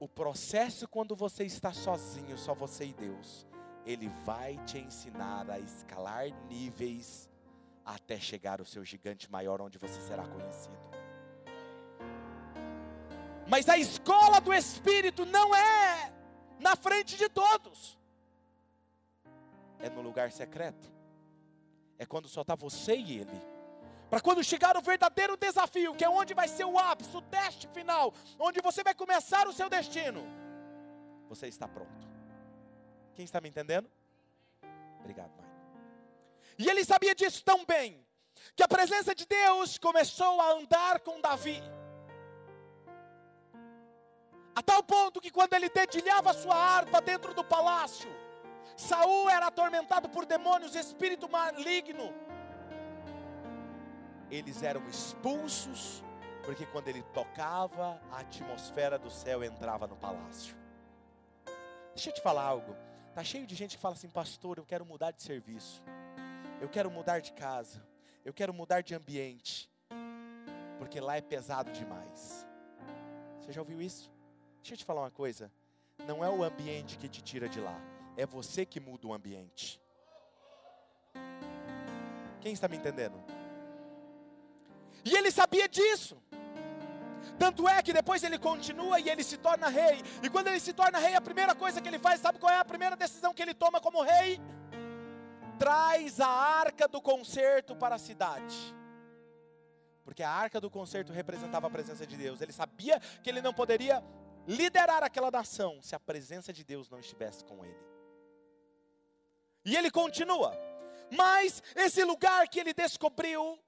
O 0.01 0.09
processo 0.09 0.87
quando 0.87 1.17
você 1.17 1.45
está 1.45 1.73
sozinho, 1.73 2.39
só 2.39 2.55
você 2.55 2.87
e 2.87 2.93
Deus, 2.93 3.47
ele 3.85 4.09
vai 4.25 4.57
te 4.65 4.79
ensinar 4.79 5.51
a 5.51 5.59
escalar 5.59 6.27
níveis 6.49 7.29
até 7.85 8.21
chegar 8.21 8.61
o 8.61 8.67
seu 8.67 8.85
gigante 8.85 9.31
maior, 9.31 9.61
onde 9.61 9.79
você 9.79 10.01
será 10.01 10.27
conhecido. 10.27 10.79
Mas 13.49 13.69
a 13.69 13.79
escola 13.79 14.41
do 14.41 14.53
Espírito 14.53 15.25
não 15.25 15.55
é 15.55 16.13
na 16.61 16.77
frente 16.77 17.17
de 17.17 17.29
todos, 17.31 17.99
é 19.79 19.89
no 19.89 20.03
lugar 20.03 20.31
secreto, 20.31 20.93
é 21.99 22.07
quando 22.07 22.29
só 22.29 22.43
está 22.43 22.55
você 22.55 22.97
e 22.97 23.19
Ele. 23.19 23.43
Para 24.09 24.21
quando 24.21 24.43
chegar 24.43 24.77
o 24.77 24.81
verdadeiro 24.81 25.37
desafio, 25.37 25.95
que 25.95 26.05
é 26.05 26.09
onde 26.09 26.33
vai 26.33 26.49
ser 26.49 26.65
o 26.65 26.79
ápice, 26.79 27.15
o 27.15 27.21
teste 27.21 27.69
final, 27.69 28.15
onde 28.39 28.61
você 28.63 28.83
vai 28.83 28.95
começar 28.95 29.47
o 29.47 29.53
seu 29.53 29.69
destino, 29.69 30.25
você 31.29 31.47
está 31.47 31.69
pronto. 31.69 32.09
Quem 33.15 33.25
está 33.25 33.41
me 33.41 33.49
entendendo? 33.49 33.91
Obrigado, 35.01 35.31
Mãe. 35.37 35.47
E 36.59 36.69
ele 36.69 36.85
sabia 36.85 37.15
disso 37.15 37.45
tão 37.45 37.65
bem, 37.67 38.05
que 38.57 38.63
a 38.63 38.69
presença 38.69 39.15
de 39.15 39.27
Deus 39.27 39.79
começou 39.79 40.41
a 40.41 40.53
andar 40.53 41.01
com 41.01 41.21
Davi. 41.21 41.63
A 44.55 44.63
tal 44.63 44.83
ponto 44.83 45.21
que 45.21 45.31
quando 45.31 45.53
ele 45.55 45.69
dedilhava 45.69 46.33
sua 46.33 46.57
harpa 46.57 47.01
dentro 47.01 47.35
do 47.35 47.45
palácio, 47.45 48.11
Saul 48.79 49.29
era 49.29 49.49
atormentado 49.49 50.09
por 50.09 50.25
demônios, 50.25 50.77
espírito 50.77 51.29
maligno. 51.29 52.15
Eles 54.31 54.63
eram 54.63 54.89
expulsos, 54.89 56.05
porque 56.45 56.65
quando 56.65 56.87
ele 56.87 57.03
tocava, 57.13 58.01
a 58.13 58.21
atmosfera 58.21 58.97
do 58.97 59.11
céu 59.11 59.43
entrava 59.43 59.89
no 59.89 59.97
palácio. 59.97 60.57
Deixa 61.93 62.11
eu 62.11 62.15
te 62.15 62.23
falar 62.23 62.45
algo. 62.45 62.77
Tá 63.13 63.25
cheio 63.25 63.49
de 63.49 63.57
gente 63.57 63.75
que 63.75 63.83
fala 63.83 63.97
assim, 63.97 64.09
pastor, 64.09 64.59
eu 64.59 64.65
quero 64.65 64.87
mudar 64.87 65.11
de 65.11 65.25
serviço. 65.25 65.83
Eu 66.61 66.69
quero 66.69 66.89
mudar 66.89 67.19
de 67.19 67.33
casa. 67.33 67.85
Eu 68.25 68.33
quero 68.33 68.55
mudar 68.55 68.81
de 68.81 68.95
ambiente. 68.95 69.69
Porque 70.79 71.01
lá 71.01 71.17
é 71.17 71.21
pesado 71.21 71.73
demais. 71.73 72.47
Você 73.41 73.51
já 73.51 73.61
ouviu 73.61 73.83
isso? 73.83 74.13
Deixa 74.59 74.75
eu 74.75 74.79
te 74.79 74.85
falar 74.85 75.01
uma 75.01 75.11
coisa. 75.11 75.51
Não 76.07 76.25
é 76.25 76.31
o 76.31 76.45
ambiente 76.45 76.97
que 76.97 77.09
te 77.09 77.21
tira 77.21 77.49
de 77.49 77.59
lá. 77.59 77.98
É 78.19 78.27
você 78.27 78.67
que 78.67 78.81
muda 78.81 79.07
o 79.07 79.15
ambiente. 79.15 79.81
Quem 82.41 82.53
está 82.53 82.67
me 82.67 82.77
entendendo? 82.77 83.15
E 85.05 85.17
ele 85.17 85.31
sabia 85.31 85.69
disso. 85.69 86.21
Tanto 87.39 87.69
é 87.69 87.81
que 87.81 87.93
depois 87.93 88.25
ele 88.25 88.37
continua 88.37 88.99
e 88.99 89.09
ele 89.09 89.23
se 89.23 89.37
torna 89.37 89.69
rei. 89.69 90.03
E 90.21 90.29
quando 90.29 90.49
ele 90.49 90.59
se 90.59 90.73
torna 90.73 90.99
rei, 90.99 91.15
a 91.15 91.21
primeira 91.21 91.55
coisa 91.55 91.81
que 91.81 91.87
ele 91.87 92.01
faz, 92.01 92.21
sabe 92.21 92.41
qual 92.41 92.53
é 92.53 92.59
a 92.59 92.65
primeira 92.65 92.97
decisão 92.97 93.33
que 93.33 93.41
ele 93.41 93.55
toma 93.55 93.81
como 93.81 94.03
rei? 94.03 94.41
Traz 95.57 96.19
a 96.19 96.27
arca 96.27 96.89
do 96.89 97.01
concerto 97.01 97.77
para 97.77 97.95
a 97.95 97.99
cidade. 97.99 98.75
Porque 100.05 100.25
a 100.25 100.31
arca 100.31 100.61
do 100.61 100.69
concerto 100.69 101.13
representava 101.13 101.69
a 101.69 101.71
presença 101.71 102.05
de 102.05 102.17
Deus. 102.17 102.41
Ele 102.41 102.53
sabia 102.53 102.99
que 103.23 103.31
ele 103.31 103.41
não 103.41 103.55
poderia 103.55 104.03
liderar 104.45 105.05
aquela 105.05 105.31
nação 105.31 105.81
se 105.81 105.95
a 105.95 106.01
presença 106.01 106.53
de 106.53 106.65
Deus 106.65 106.91
não 106.91 106.99
estivesse 106.99 107.45
com 107.45 107.65
ele. 107.65 107.98
E 109.69 109.77
ele 109.77 109.91
continua. 109.91 110.51
Mas 111.11 111.63
esse 111.85 112.03
lugar 112.05 112.43
que 112.49 112.61
ele 112.61 112.75
descobriu 112.75 113.59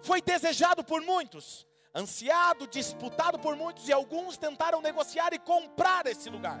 foi 0.00 0.20
desejado 0.32 0.82
por 0.82 1.00
muitos 1.12 1.46
ansiado, 1.94 2.66
disputado 2.66 3.38
por 3.38 3.54
muitos, 3.54 3.88
e 3.88 3.92
alguns 3.92 4.36
tentaram 4.36 4.82
negociar 4.82 5.32
e 5.32 5.38
comprar 5.38 6.04
esse 6.06 6.28
lugar 6.28 6.60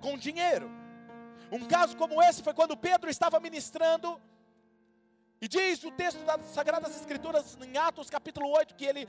com 0.00 0.18
dinheiro. 0.18 0.70
Um 1.50 1.66
caso 1.66 1.96
como 1.96 2.22
esse 2.22 2.42
foi 2.42 2.52
quando 2.52 2.76
Pedro 2.76 3.08
estava 3.08 3.40
ministrando, 3.40 4.20
e 5.40 5.48
diz 5.48 5.82
o 5.84 5.90
texto 5.92 6.22
das 6.24 6.42
Sagradas 6.50 6.94
Escrituras, 6.94 7.56
em 7.62 7.78
Atos 7.78 8.10
capítulo 8.10 8.50
8, 8.50 8.74
que 8.74 8.84
ele 8.84 9.08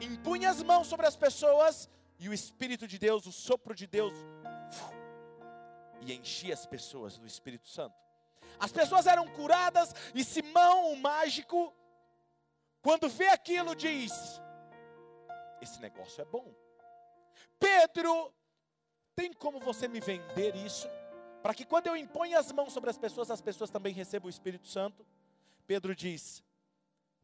impunha 0.00 0.48
as 0.48 0.62
mãos 0.62 0.86
sobre 0.86 1.06
as 1.06 1.16
pessoas, 1.16 1.90
e 2.18 2.28
o 2.28 2.32
Espírito 2.32 2.88
de 2.88 2.98
Deus, 2.98 3.26
o 3.26 3.32
sopro 3.32 3.74
de 3.74 3.86
Deus, 3.86 4.14
e 6.04 6.14
enchia 6.14 6.54
as 6.54 6.66
pessoas 6.66 7.18
do 7.18 7.26
Espírito 7.26 7.68
Santo. 7.68 7.94
As 8.58 8.70
pessoas 8.70 9.06
eram 9.06 9.26
curadas, 9.28 9.94
e 10.14 10.24
Simão, 10.24 10.92
o 10.92 10.96
mágico, 10.96 11.74
quando 12.82 13.08
vê 13.08 13.28
aquilo, 13.28 13.74
diz: 13.74 14.12
esse 15.60 15.80
negócio 15.80 16.20
é 16.20 16.24
bom. 16.24 16.54
Pedro, 17.58 18.32
tem 19.16 19.32
como 19.32 19.58
você 19.58 19.88
me 19.88 20.00
vender 20.00 20.54
isso? 20.54 20.88
Para 21.42 21.54
que 21.54 21.64
quando 21.64 21.86
eu 21.86 21.96
imponho 21.96 22.38
as 22.38 22.50
mãos 22.52 22.72
sobre 22.72 22.90
as 22.90 22.98
pessoas, 22.98 23.30
as 23.30 23.40
pessoas 23.40 23.70
também 23.70 23.92
recebam 23.92 24.26
o 24.26 24.30
Espírito 24.30 24.66
Santo? 24.66 25.06
Pedro 25.66 25.94
diz: 25.94 26.42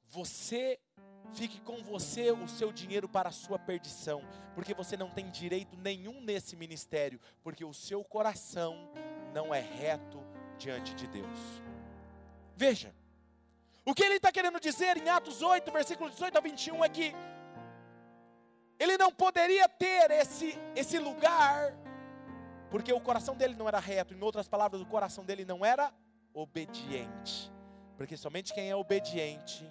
Você 0.04 0.80
fique 1.32 1.60
com 1.60 1.82
você 1.82 2.30
o 2.30 2.48
seu 2.48 2.72
dinheiro 2.72 3.08
para 3.08 3.28
a 3.28 3.32
sua 3.32 3.58
perdição, 3.58 4.22
porque 4.54 4.74
você 4.74 4.96
não 4.96 5.10
tem 5.10 5.30
direito 5.30 5.76
nenhum 5.76 6.20
nesse 6.20 6.56
ministério, 6.56 7.20
porque 7.42 7.64
o 7.64 7.72
seu 7.72 8.04
coração 8.04 8.90
não 9.32 9.54
é 9.54 9.60
reto 9.60 10.22
diante 10.58 10.94
de 10.94 11.06
Deus. 11.06 11.38
Veja, 12.56 12.94
o 13.84 13.94
que 13.94 14.02
ele 14.02 14.16
está 14.16 14.30
querendo 14.30 14.60
dizer 14.60 14.96
em 14.96 15.08
Atos 15.08 15.42
8, 15.42 15.70
versículos 15.72 16.12
18 16.12 16.36
a 16.36 16.40
21 16.40 16.84
é 16.84 16.88
que 16.88 17.14
ele 18.78 18.96
não 18.96 19.12
poderia 19.12 19.68
ter 19.68 20.10
esse, 20.10 20.58
esse 20.74 20.98
lugar, 20.98 21.74
porque 22.70 22.92
o 22.92 23.00
coração 23.00 23.36
dele 23.36 23.54
não 23.54 23.68
era 23.68 23.78
reto. 23.78 24.14
Em 24.14 24.22
outras 24.22 24.48
palavras, 24.48 24.80
o 24.80 24.86
coração 24.86 25.24
dele 25.24 25.44
não 25.44 25.64
era 25.64 25.92
obediente. 26.32 27.52
Porque 27.96 28.16
somente 28.16 28.54
quem 28.54 28.70
é 28.70 28.76
obediente, 28.76 29.70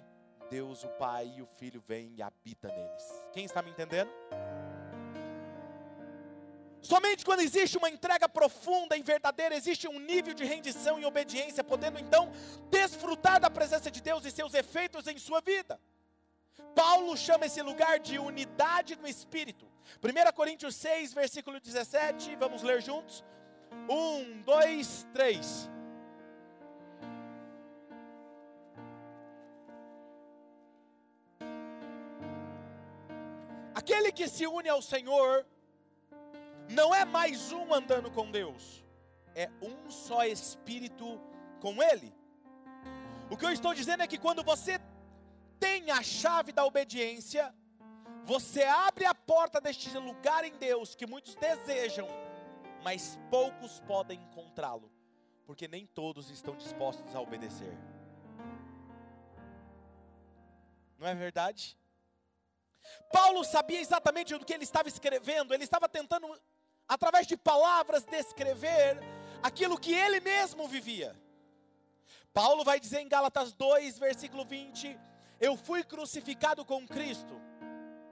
Deus, 0.50 0.82
o 0.82 0.88
Pai 0.88 1.32
e 1.36 1.42
o 1.42 1.46
Filho 1.46 1.80
vem 1.80 2.12
e 2.16 2.22
habita 2.22 2.68
neles. 2.68 3.04
Quem 3.32 3.44
está 3.44 3.62
me 3.62 3.70
entendendo? 3.70 4.10
Somente 6.82 7.24
quando 7.24 7.40
existe 7.40 7.78
uma 7.78 7.88
entrega 7.88 8.28
profunda 8.28 8.96
e 8.96 9.02
verdadeira, 9.02 9.54
existe 9.54 9.86
um 9.86 10.00
nível 10.00 10.34
de 10.34 10.44
rendição 10.44 10.98
e 10.98 11.04
obediência, 11.04 11.62
podendo 11.62 11.98
então 12.00 12.32
desfrutar 12.68 13.38
da 13.38 13.48
presença 13.48 13.90
de 13.90 14.00
Deus 14.00 14.24
e 14.24 14.30
seus 14.30 14.54
efeitos 14.54 15.06
em 15.06 15.18
sua 15.18 15.40
vida. 15.40 15.80
Paulo 16.74 17.16
chama 17.16 17.46
esse 17.46 17.62
lugar 17.62 17.98
de 18.00 18.18
unidade 18.18 18.96
no 18.96 19.06
Espírito. 19.06 19.66
1 20.02 20.32
Coríntios 20.32 20.74
6, 20.76 21.12
versículo 21.12 21.60
17, 21.60 22.34
vamos 22.36 22.62
ler 22.62 22.82
juntos. 22.82 23.24
Um, 23.88 24.42
dois, 24.42 25.06
três. 25.12 25.68
Aquele 33.80 34.12
que 34.12 34.28
se 34.28 34.46
une 34.46 34.68
ao 34.68 34.82
Senhor, 34.82 35.46
não 36.68 36.94
é 36.94 37.02
mais 37.06 37.50
um 37.50 37.72
andando 37.72 38.10
com 38.10 38.30
Deus, 38.30 38.84
é 39.34 39.48
um 39.62 39.90
só 39.90 40.22
Espírito 40.22 41.18
com 41.62 41.82
Ele. 41.82 42.14
O 43.30 43.38
que 43.38 43.46
eu 43.46 43.50
estou 43.50 43.72
dizendo 43.72 44.02
é 44.02 44.06
que 44.06 44.18
quando 44.18 44.44
você 44.44 44.78
tem 45.58 45.90
a 45.90 46.02
chave 46.02 46.52
da 46.52 46.62
obediência, 46.66 47.54
você 48.22 48.64
abre 48.64 49.06
a 49.06 49.14
porta 49.14 49.62
deste 49.62 49.96
lugar 49.96 50.44
em 50.44 50.54
Deus 50.58 50.94
que 50.94 51.06
muitos 51.06 51.34
desejam, 51.36 52.06
mas 52.84 53.18
poucos 53.30 53.80
podem 53.80 54.20
encontrá-lo, 54.20 54.92
porque 55.46 55.66
nem 55.66 55.86
todos 55.86 56.28
estão 56.28 56.54
dispostos 56.54 57.16
a 57.16 57.20
obedecer. 57.22 57.74
Não 60.98 61.06
é 61.06 61.14
verdade? 61.14 61.79
Paulo 63.12 63.44
sabia 63.44 63.80
exatamente 63.80 64.36
do 64.36 64.44
que 64.44 64.52
ele 64.52 64.64
estava 64.64 64.88
escrevendo, 64.88 65.52
ele 65.52 65.64
estava 65.64 65.88
tentando, 65.88 66.26
através 66.88 67.26
de 67.26 67.36
palavras, 67.36 68.04
descrever 68.04 68.98
aquilo 69.42 69.78
que 69.78 69.92
ele 69.92 70.20
mesmo 70.20 70.68
vivia. 70.68 71.16
Paulo 72.32 72.64
vai 72.64 72.78
dizer 72.78 73.00
em 73.00 73.08
Gálatas 73.08 73.52
2, 73.52 73.98
versículo 73.98 74.44
20: 74.44 74.98
eu 75.40 75.56
fui 75.56 75.82
crucificado 75.82 76.64
com 76.64 76.86
Cristo. 76.86 77.40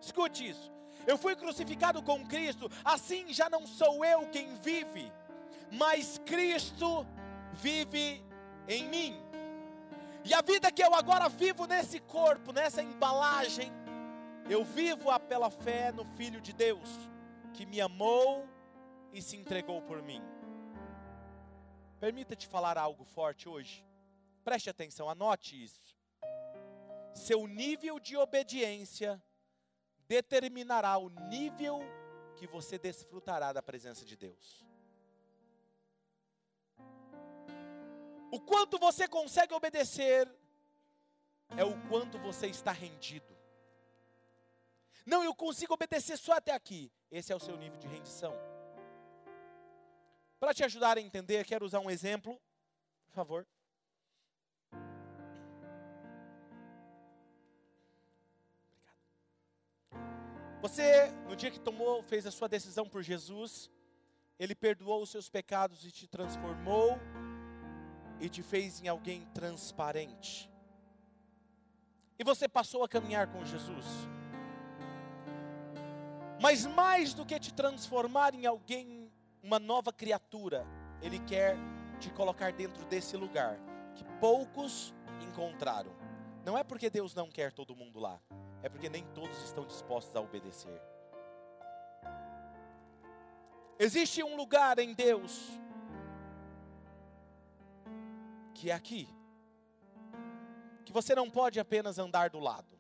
Escute 0.00 0.48
isso. 0.48 0.72
Eu 1.07 1.18
fui 1.18 1.37
crucificado 1.37 2.02
com 2.02 2.26
Cristo, 2.26 2.70
assim 2.85 3.33
já 3.33 3.48
não 3.48 3.66
sou 3.66 4.04
eu 4.04 4.28
quem 4.28 4.54
vive, 4.57 5.11
mas 5.72 6.20
Cristo 6.26 7.07
vive 7.52 8.22
em 8.66 8.85
mim. 8.88 9.22
E 10.24 10.35
a 10.35 10.42
vida 10.42 10.70
que 10.70 10.83
eu 10.83 10.94
agora 10.94 11.28
vivo 11.28 11.66
nesse 11.66 12.00
corpo, 12.00 12.52
nessa 12.52 12.83
embalagem, 12.83 13.72
eu 14.48 14.64
vivo-a 14.64 15.20
pela 15.20 15.50
fé 15.50 15.92
no 15.92 16.04
Filho 16.04 16.40
de 16.40 16.52
Deus, 16.52 16.88
que 17.52 17.66
me 17.66 17.80
amou 17.80 18.48
e 19.12 19.20
se 19.20 19.37
entregou 19.37 19.82
por 19.82 20.02
mim. 20.02 20.22
Permita-te 22.00 22.46
falar 22.46 22.78
algo 22.78 23.04
forte 23.04 23.48
hoje. 23.48 23.84
Preste 24.44 24.70
atenção, 24.70 25.08
anote 25.08 25.62
isso 25.62 25.88
seu 27.18 27.46
nível 27.46 27.98
de 27.98 28.16
obediência 28.16 29.22
determinará 30.06 30.96
o 30.96 31.11
nível 31.11 31.80
que 32.37 32.46
você 32.46 32.78
desfrutará 32.78 33.52
da 33.52 33.61
presença 33.61 34.04
de 34.04 34.16
Deus. 34.16 34.64
O 38.30 38.40
quanto 38.40 38.78
você 38.78 39.08
consegue 39.08 39.52
obedecer 39.52 40.32
é 41.56 41.64
o 41.64 41.78
quanto 41.88 42.18
você 42.18 42.46
está 42.46 42.72
rendido. 42.72 43.27
Não, 45.06 45.24
eu 45.24 45.34
consigo 45.34 45.74
obedecer 45.74 46.16
só 46.16 46.34
até 46.34 46.52
aqui. 46.52 46.92
Esse 47.11 47.32
é 47.32 47.37
o 47.37 47.40
seu 47.40 47.56
nível 47.56 47.78
de 47.78 47.87
rendição. 47.87 48.34
Para 50.38 50.54
te 50.54 50.62
ajudar 50.62 50.96
a 50.96 51.00
entender, 51.00 51.44
quero 51.44 51.64
usar 51.64 51.80
um 51.80 51.90
exemplo, 51.90 52.40
por 53.06 53.14
favor. 53.14 53.46
Você, 60.61 61.11
no 61.28 61.37
dia 61.37 61.50
que 61.50 61.61
tomou, 61.61 62.02
fez 62.02 62.26
a 62.26 62.30
sua 62.30 62.48
decisão 62.48 62.88
por 62.88 63.02
Jesus, 63.02 63.70
Ele 64.38 64.54
perdoou 64.54 65.02
os 65.02 65.11
seus 65.11 65.28
pecados 65.28 65.84
e 65.84 65.90
te 65.90 66.06
transformou 66.06 66.98
e 68.20 68.28
te 68.28 68.42
fez 68.42 68.80
em 68.82 68.88
alguém 68.88 69.24
transparente. 69.26 70.50
E 72.18 72.24
você 72.24 72.48
passou 72.48 72.82
a 72.82 72.88
caminhar 72.88 73.28
com 73.28 73.44
Jesus. 73.44 73.87
Mas 76.40 76.66
mais 76.66 77.14
do 77.14 77.27
que 77.27 77.38
te 77.38 77.53
transformar 77.53 78.35
em 78.35 78.46
alguém, 78.46 79.11
uma 79.42 79.59
nova 79.59 79.92
criatura, 79.92 80.64
Ele 81.03 81.18
quer 81.20 81.57
te 81.98 82.11
colocar 82.11 82.53
dentro 82.53 82.85
desse 82.87 83.16
lugar 83.16 83.59
que 83.94 84.05
poucos 84.20 84.94
encontraram. 85.20 85.92
Não 86.44 86.57
é 86.57 86.62
porque 86.62 86.88
Deus 86.88 87.14
não 87.14 87.29
quer 87.29 87.53
todo 87.53 87.74
mundo 87.74 87.98
lá, 87.98 88.20
é 88.62 88.68
porque 88.68 88.88
nem 88.88 89.05
todos 89.07 89.42
estão 89.42 89.66
dispostos 89.66 90.14
a 90.14 90.20
obedecer. 90.20 90.81
Existe 93.79 94.22
um 94.22 94.37
lugar 94.37 94.79
em 94.79 94.94
Deus 94.94 95.59
que 98.55 98.70
é 98.70 98.74
aqui. 98.74 99.09
Que 100.85 100.92
você 100.92 101.14
não 101.14 101.31
pode 101.31 101.61
apenas 101.61 101.98
andar 101.98 102.31
do 102.31 102.38
lado. 102.38 102.77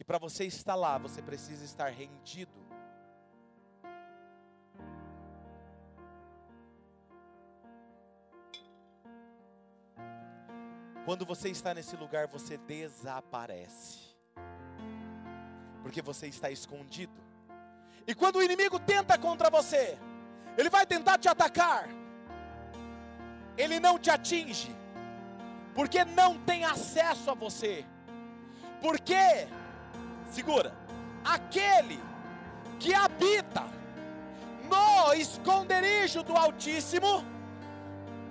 Que 0.00 0.04
para 0.04 0.16
você 0.16 0.46
estar 0.46 0.74
lá, 0.74 0.96
você 0.96 1.20
precisa 1.20 1.62
estar 1.62 1.90
rendido. 1.90 2.58
Quando 11.04 11.26
você 11.26 11.50
está 11.50 11.74
nesse 11.74 11.96
lugar, 11.96 12.26
você 12.28 12.56
desaparece. 12.56 14.16
Porque 15.82 16.00
você 16.00 16.28
está 16.28 16.50
escondido. 16.50 17.12
E 18.06 18.14
quando 18.14 18.36
o 18.36 18.42
inimigo 18.42 18.80
tenta 18.80 19.18
contra 19.18 19.50
você, 19.50 19.98
ele 20.56 20.70
vai 20.70 20.86
tentar 20.86 21.18
te 21.18 21.28
atacar. 21.28 21.90
Ele 23.54 23.78
não 23.78 23.98
te 23.98 24.10
atinge, 24.10 24.74
porque 25.74 26.06
não 26.06 26.38
tem 26.38 26.64
acesso 26.64 27.30
a 27.30 27.34
você. 27.34 27.84
Porque, 28.80 29.46
segura, 30.30 30.72
aquele 31.24 32.00
que 32.78 32.94
habita 32.94 33.64
no 34.68 35.12
esconderijo 35.14 36.22
do 36.22 36.36
Altíssimo, 36.36 37.24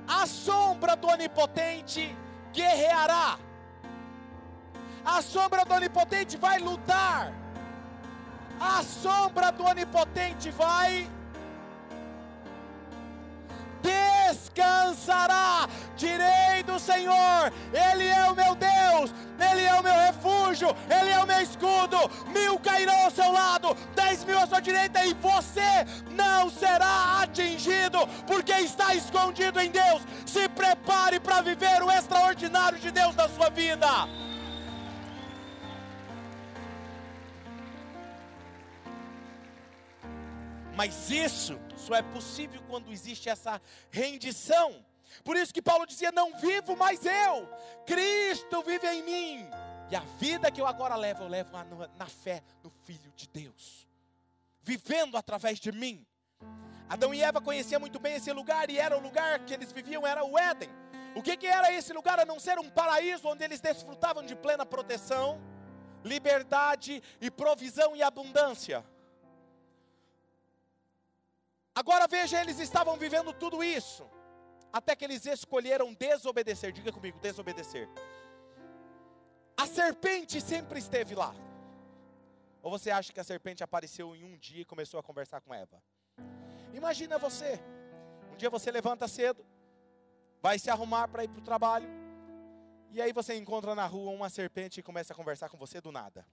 a 0.07 0.25
sombra 0.25 0.95
do 0.95 1.07
Onipotente 1.07 2.15
guerreará. 2.51 3.38
A 5.05 5.21
sombra 5.21 5.63
do 5.65 5.73
Onipotente 5.73 6.38
vai 6.38 6.59
lutar. 6.59 7.33
A 8.59 8.83
sombra 8.83 9.51
do 9.51 9.63
Onipotente 9.65 10.49
vai 10.51 11.09
descansará. 14.30 15.68
Direi 15.96 16.63
do 16.63 16.80
Senhor: 16.80 17.52
Ele 17.74 18.08
é 18.08 18.30
o 18.30 18.36
meu 18.36 18.56
Deus, 18.56 19.13
Ele 19.39 19.63
é 19.63 19.74
o 19.74 19.84
meu 19.84 19.94
refúgio, 19.94 20.76
Ele 20.89 21.10
é 21.10 21.20
o 21.20 21.28
meu 21.28 21.42
escudo. 21.42 21.98
Mil 22.28 22.60
cairão 22.60 23.06
ao 23.06 23.12
seu 23.12 23.32
lado, 23.32 23.76
dez 23.96 24.24
mil 24.24 24.39
à 24.39 24.48
sua 24.48 24.60
direita, 24.60 25.04
e 25.06 25.13
você 25.15 25.86
não 26.12 26.50
será 26.50 27.22
atingido, 27.22 28.08
porque 28.26 28.54
está 28.54 28.94
escondido 28.96 29.60
em 29.60 29.72
Deus. 29.72 30.02
Se 30.26 30.48
prepare 30.50 31.20
para 31.20 31.42
viver 31.42 31.82
o 31.84 31.92
extraordinário 31.92 32.80
de 32.80 32.92
Deus 32.92 33.15
na 33.15 33.28
sua 33.30 33.50
vida. 33.50 33.88
Mas 40.80 41.12
isso 41.12 41.60
só 41.76 41.94
é 41.94 42.02
possível 42.02 42.63
quando 42.70 42.89
existe 42.89 43.28
essa 43.28 43.62
rendição. 43.92 44.82
Por 45.26 45.36
isso 45.36 45.54
que 45.54 45.62
Paulo 45.62 45.86
dizia: 45.86 46.10
Não 46.10 46.39
vivo 46.39 46.74
mais 46.78 47.06
eu, 47.06 47.50
Cristo 47.86 48.63
vive 48.63 48.88
em 48.88 49.04
mim. 49.04 49.50
E 49.92 49.96
a 49.98 50.00
vida 50.18 50.50
que 50.50 50.62
eu 50.62 50.65
agora 50.65 50.96
levo, 50.96 51.24
eu 51.24 51.28
levo 51.28 51.52
na 51.98 52.06
fé 52.06 52.42
no 52.63 52.70
Filho 52.70 53.12
de 53.13 53.28
Deus, 53.28 53.89
vivendo 54.62 55.18
através 55.18 55.60
de 55.60 55.70
mim. 55.70 56.08
Adão 56.88 57.13
e 57.13 57.22
Eva 57.22 57.42
conheciam 57.42 57.82
muito 57.82 58.00
bem 58.00 58.15
esse 58.15 58.32
lugar, 58.32 58.70
e 58.70 58.80
era 58.80 58.98
o 58.98 59.02
lugar 59.02 59.39
que 59.39 59.54
eles 59.54 59.74
viviam, 59.74 60.08
era 60.08 60.24
o 60.24 60.39
Éden. 60.39 60.70
O 61.13 61.22
que, 61.22 61.36
que 61.36 61.48
era 61.48 61.74
esse 61.74 61.92
lugar 61.92 62.22
a 62.22 62.26
não 62.26 62.39
ser 62.39 62.58
um 62.58 62.70
paraíso 62.70 63.28
onde 63.28 63.44
eles 63.44 63.60
desfrutavam 63.60 64.26
de 64.26 64.34
plena 64.34 64.65
proteção, 64.65 65.42
liberdade 66.06 67.04
e 67.20 67.30
provisão 67.30 67.98
e 67.98 68.02
abundância? 68.02 68.86
Agora 71.80 72.10
veja, 72.10 72.42
eles 72.42 72.60
estavam 72.60 72.98
vivendo 72.98 73.32
tudo 73.32 73.63
isso, 73.63 74.06
até 74.70 74.98
que 74.98 75.06
eles 75.06 75.26
escolheram 75.26 75.94
desobedecer. 75.94 76.74
Diga 76.74 76.92
comigo, 76.92 77.18
desobedecer. 77.20 77.88
A 79.56 79.65
serpente 79.65 80.42
sempre 80.42 80.78
esteve 80.78 81.15
lá. 81.15 81.34
Ou 82.62 82.70
você 82.70 82.92
acha 82.92 83.13
que 83.13 83.20
a 83.22 83.24
serpente 83.24 83.63
apareceu 83.63 84.13
em 84.13 84.26
um 84.26 84.38
dia 84.38 84.63
e 84.63 84.65
começou 84.65 85.00
a 85.00 85.04
conversar 85.04 85.39
com 85.39 85.54
Eva? 85.54 85.82
Imagina 86.74 87.18
você, 87.18 87.58
um 88.34 88.36
dia 88.36 88.50
você 88.50 88.70
levanta 88.72 89.08
cedo, 89.08 89.46
vai 90.42 90.60
se 90.60 90.70
arrumar 90.70 91.08
para 91.08 91.24
ir 91.24 91.30
para 91.30 91.39
o 91.39 91.44
trabalho, 91.44 91.88
e 92.92 93.02
aí 93.02 93.13
você 93.13 93.38
encontra 93.38 93.74
na 93.74 93.86
rua 93.86 94.12
uma 94.12 94.30
serpente 94.30 94.82
e 94.82 94.84
começa 94.84 95.13
a 95.13 95.15
conversar 95.15 95.48
com 95.48 95.58
você 95.58 95.80
do 95.80 95.94
nada. 95.94 96.28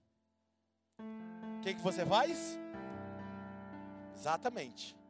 O 0.99 1.61
que, 1.61 1.73
que 1.73 1.81
você 1.81 2.05
faz? 2.05 2.59
Exatamente. 4.13 5.06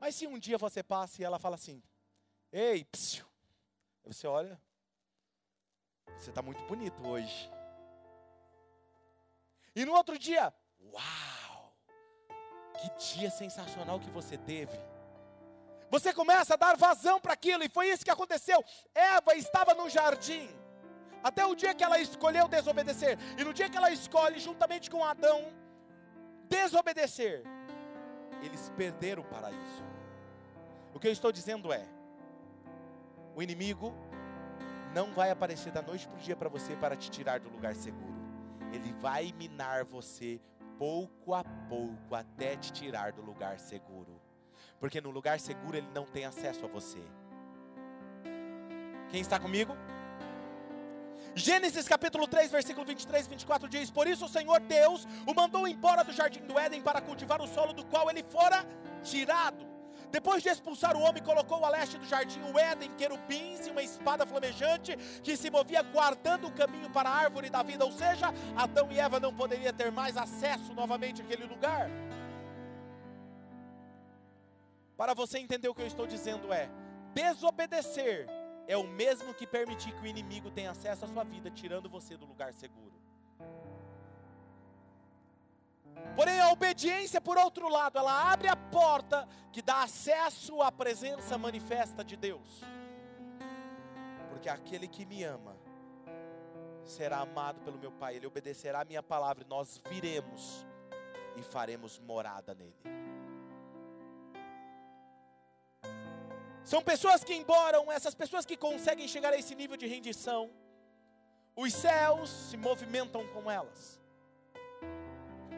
Mas 0.00 0.14
se 0.14 0.26
um 0.26 0.38
dia 0.38 0.56
você 0.56 0.82
passa 0.82 1.20
e 1.20 1.24
ela 1.24 1.38
fala 1.38 1.56
assim: 1.56 1.82
Ei, 2.50 2.84
psiu. 2.84 3.26
você 4.04 4.26
olha, 4.26 4.58
você 6.18 6.30
está 6.30 6.40
muito 6.40 6.62
bonito 6.64 7.06
hoje. 7.06 7.50
E 9.76 9.84
no 9.84 9.92
outro 9.92 10.18
dia, 10.18 10.52
uau, 10.92 11.76
que 12.80 13.14
dia 13.14 13.30
sensacional 13.30 14.00
que 14.00 14.10
você 14.10 14.38
teve. 14.38 14.78
Você 15.90 16.14
começa 16.14 16.54
a 16.54 16.56
dar 16.56 16.76
vazão 16.76 17.20
para 17.20 17.34
aquilo, 17.34 17.62
e 17.62 17.68
foi 17.68 17.88
isso 17.90 18.04
que 18.04 18.10
aconteceu. 18.10 18.64
Eva 18.94 19.34
estava 19.34 19.74
no 19.74 19.90
jardim, 19.90 20.48
até 21.22 21.44
o 21.44 21.54
dia 21.54 21.74
que 21.74 21.84
ela 21.84 21.98
escolheu 21.98 22.48
desobedecer, 22.48 23.18
e 23.36 23.44
no 23.44 23.52
dia 23.52 23.68
que 23.68 23.76
ela 23.76 23.90
escolhe, 23.90 24.38
juntamente 24.38 24.88
com 24.88 25.04
Adão, 25.04 25.52
desobedecer, 26.48 27.42
eles 28.42 28.70
perderam 28.70 29.22
o 29.22 29.26
paraíso. 29.26 29.89
O 30.94 30.98
que 30.98 31.08
eu 31.08 31.12
estou 31.12 31.32
dizendo 31.32 31.72
é: 31.72 31.86
o 33.34 33.42
inimigo 33.42 33.94
não 34.94 35.12
vai 35.12 35.30
aparecer 35.30 35.72
da 35.72 35.82
noite 35.82 36.06
para 36.08 36.18
o 36.18 36.20
dia 36.20 36.36
para 36.36 36.48
você 36.48 36.74
para 36.76 36.96
te 36.96 37.10
tirar 37.10 37.40
do 37.40 37.48
lugar 37.48 37.74
seguro. 37.74 38.20
Ele 38.72 38.92
vai 38.94 39.32
minar 39.36 39.84
você 39.84 40.40
pouco 40.78 41.34
a 41.34 41.44
pouco 41.68 42.14
até 42.14 42.56
te 42.56 42.72
tirar 42.72 43.12
do 43.12 43.22
lugar 43.22 43.58
seguro. 43.58 44.20
Porque 44.78 45.00
no 45.00 45.10
lugar 45.10 45.38
seguro 45.38 45.76
ele 45.76 45.88
não 45.94 46.06
tem 46.06 46.24
acesso 46.24 46.64
a 46.64 46.68
você. 46.68 47.02
Quem 49.10 49.20
está 49.20 49.38
comigo? 49.38 49.76
Gênesis 51.34 51.86
capítulo 51.86 52.26
3, 52.26 52.50
versículo 52.50 52.84
23 52.86 53.26
e 53.26 53.30
24 53.30 53.68
diz: 53.68 53.90
Por 53.90 54.06
isso 54.06 54.24
o 54.24 54.28
Senhor 54.28 54.58
Deus 54.60 55.06
o 55.26 55.34
mandou 55.34 55.68
embora 55.68 56.02
do 56.02 56.12
jardim 56.12 56.40
do 56.40 56.58
Éden 56.58 56.82
para 56.82 57.00
cultivar 57.00 57.40
o 57.40 57.46
solo 57.46 57.72
do 57.72 57.84
qual 57.84 58.10
ele 58.10 58.22
fora 58.22 58.64
tirado. 59.02 59.69
Depois 60.10 60.42
de 60.42 60.48
expulsar 60.48 60.96
o 60.96 61.00
homem, 61.00 61.22
colocou 61.22 61.64
a 61.64 61.70
leste 61.70 61.96
do 61.96 62.04
jardim 62.04 62.40
o 62.42 62.58
Éden, 62.58 62.90
querubins 62.96 63.66
e 63.66 63.70
uma 63.70 63.82
espada 63.82 64.26
flamejante 64.26 64.96
que 65.22 65.36
se 65.36 65.50
movia 65.50 65.82
guardando 65.82 66.48
o 66.48 66.52
caminho 66.52 66.90
para 66.90 67.08
a 67.08 67.14
árvore 67.14 67.48
da 67.48 67.62
vida. 67.62 67.84
Ou 67.84 67.92
seja, 67.92 68.26
Adão 68.56 68.90
e 68.90 68.98
Eva 68.98 69.20
não 69.20 69.34
poderiam 69.34 69.72
ter 69.72 69.90
mais 69.92 70.16
acesso 70.16 70.74
novamente 70.74 71.22
àquele 71.22 71.44
lugar. 71.44 71.88
Para 74.96 75.14
você 75.14 75.38
entender 75.38 75.68
o 75.68 75.74
que 75.74 75.82
eu 75.82 75.86
estou 75.86 76.06
dizendo 76.06 76.52
é: 76.52 76.68
desobedecer 77.14 78.28
é 78.66 78.76
o 78.76 78.86
mesmo 78.86 79.32
que 79.32 79.46
permitir 79.46 79.92
que 79.92 80.02
o 80.02 80.06
inimigo 80.06 80.50
tenha 80.50 80.72
acesso 80.72 81.04
à 81.04 81.08
sua 81.08 81.24
vida, 81.24 81.50
tirando 81.50 81.88
você 81.88 82.16
do 82.16 82.26
lugar 82.26 82.52
seguro. 82.52 82.92
Porém, 86.20 86.38
a 86.38 86.50
obediência, 86.50 87.18
por 87.18 87.38
outro 87.38 87.66
lado, 87.66 87.96
ela 87.96 88.30
abre 88.30 88.46
a 88.46 88.54
porta 88.54 89.26
que 89.50 89.62
dá 89.62 89.84
acesso 89.84 90.60
à 90.60 90.70
presença 90.70 91.38
manifesta 91.38 92.04
de 92.04 92.14
Deus. 92.14 92.60
Porque 94.28 94.46
aquele 94.46 94.86
que 94.86 95.06
me 95.06 95.24
ama 95.24 95.56
será 96.84 97.20
amado 97.20 97.62
pelo 97.62 97.78
meu 97.78 97.90
Pai, 97.90 98.16
ele 98.16 98.26
obedecerá 98.26 98.82
a 98.82 98.84
minha 98.84 99.02
palavra, 99.02 99.44
e 99.44 99.48
nós 99.48 99.80
viremos 99.88 100.66
e 101.36 101.42
faremos 101.42 101.98
morada 101.98 102.54
nele. 102.54 102.76
São 106.62 106.82
pessoas 106.82 107.24
que, 107.24 107.32
embora 107.32 107.78
essas 107.94 108.14
pessoas 108.14 108.44
que 108.44 108.58
conseguem 108.58 109.08
chegar 109.08 109.32
a 109.32 109.38
esse 109.38 109.54
nível 109.54 109.78
de 109.78 109.86
rendição, 109.86 110.50
os 111.56 111.72
céus 111.72 112.28
se 112.28 112.58
movimentam 112.58 113.26
com 113.28 113.50
elas. 113.50 113.99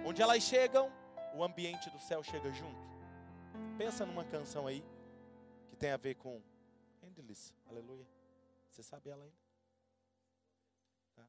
Onde 0.05 0.21
elas 0.21 0.43
chegam, 0.43 0.93
o 1.35 1.45
ambiente 1.45 1.89
do 1.89 1.99
céu 1.99 2.23
chega 2.25 2.53
junto. 2.53 2.81
Pensa 3.79 4.05
numa 4.05 4.25
canção 4.25 4.67
aí 4.67 4.85
que 5.69 5.77
tem 5.77 5.91
a 5.91 5.97
ver 5.97 6.17
com 6.17 6.43
Endless, 7.03 7.55
aleluia. 7.67 8.07
Você 8.71 8.83
sabe 8.83 9.11
ela 9.11 9.23
ainda? 9.23 9.37
Tá. 11.15 11.29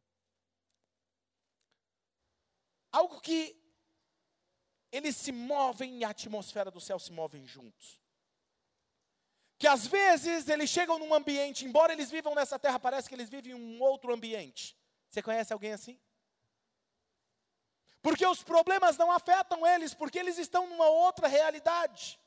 Algo 2.91 3.21
que 3.21 3.55
eles 4.91 5.15
se 5.17 5.31
movem 5.31 5.99
e 5.99 6.03
a 6.03 6.09
atmosfera 6.09 6.71
do 6.71 6.81
céu 6.81 6.97
se 6.97 7.12
movem 7.12 7.45
juntos. 7.45 8.01
Que 9.57 9.67
às 9.67 9.86
vezes 9.86 10.49
eles 10.49 10.69
chegam 10.69 10.97
num 10.97 11.13
ambiente, 11.13 11.65
embora 11.65 11.93
eles 11.93 12.09
vivam 12.09 12.33
nessa 12.36 12.57
terra, 12.57 12.79
parece 12.79 13.07
que 13.07 13.15
eles 13.15 13.29
vivem 13.29 13.51
em 13.51 13.55
um 13.55 13.81
outro 13.81 14.13
ambiente. 14.13 14.75
Você 15.09 15.21
conhece 15.21 15.53
alguém 15.53 15.73
assim? 15.73 15.99
Porque 18.03 18.27
os 18.27 18.43
problemas 18.43 18.97
não 18.97 19.09
afetam 19.09 19.65
eles, 19.65 19.93
porque 19.93 20.19
eles 20.19 20.37
estão 20.37 20.67
numa 20.67 20.87
outra 20.87 21.25
realidade. 21.25 22.19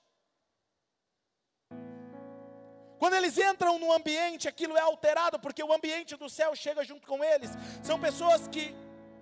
Quando 2.98 3.12
eles 3.14 3.36
entram 3.36 3.78
no 3.78 3.92
ambiente, 3.92 4.48
aquilo 4.48 4.74
é 4.74 4.80
alterado, 4.80 5.38
porque 5.38 5.62
o 5.62 5.70
ambiente 5.70 6.16
do 6.16 6.30
céu 6.30 6.56
chega 6.56 6.82
junto 6.82 7.06
com 7.06 7.22
eles. 7.22 7.50
São 7.84 8.00
pessoas 8.00 8.48
que, 8.48 8.74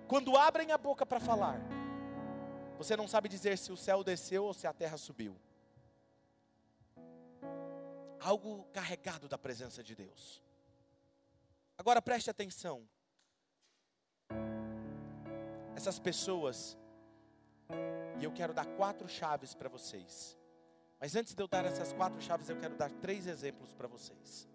quando 0.07 0.37
abrem 0.37 0.71
a 0.71 0.77
boca 0.77 1.05
para 1.05 1.19
falar, 1.19 1.59
você 2.77 2.95
não 2.95 3.05
sabe 3.05 3.27
dizer 3.27 3.57
se 3.57 3.73
o 3.73 3.77
céu 3.77 4.01
desceu 4.01 4.45
ou 4.45 4.53
se 4.53 4.65
a 4.65 4.71
terra 4.71 4.97
subiu. 4.97 5.35
Algo 8.21 8.63
carregado 8.71 9.27
da 9.27 9.37
presença 9.37 9.83
de 9.83 9.93
Deus. 9.93 10.41
Agora 11.77 12.01
preste 12.01 12.29
atenção. 12.29 12.87
Essas 15.75 15.99
pessoas, 15.99 16.77
e 18.19 18.23
eu 18.23 18.31
quero 18.31 18.53
dar 18.53 18.65
quatro 18.65 19.07
chaves 19.07 19.53
para 19.53 19.69
vocês. 19.69 20.37
Mas 20.99 21.15
antes 21.15 21.35
de 21.35 21.43
eu 21.43 21.47
dar 21.47 21.65
essas 21.65 21.91
quatro 21.93 22.21
chaves, 22.21 22.49
eu 22.49 22.57
quero 22.57 22.75
dar 22.75 22.89
três 22.89 23.27
exemplos 23.27 23.73
para 23.73 23.87
vocês. 23.87 24.47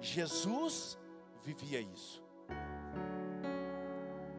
Jesus 0.00 0.98
vivia 1.42 1.80
isso. 1.80 2.22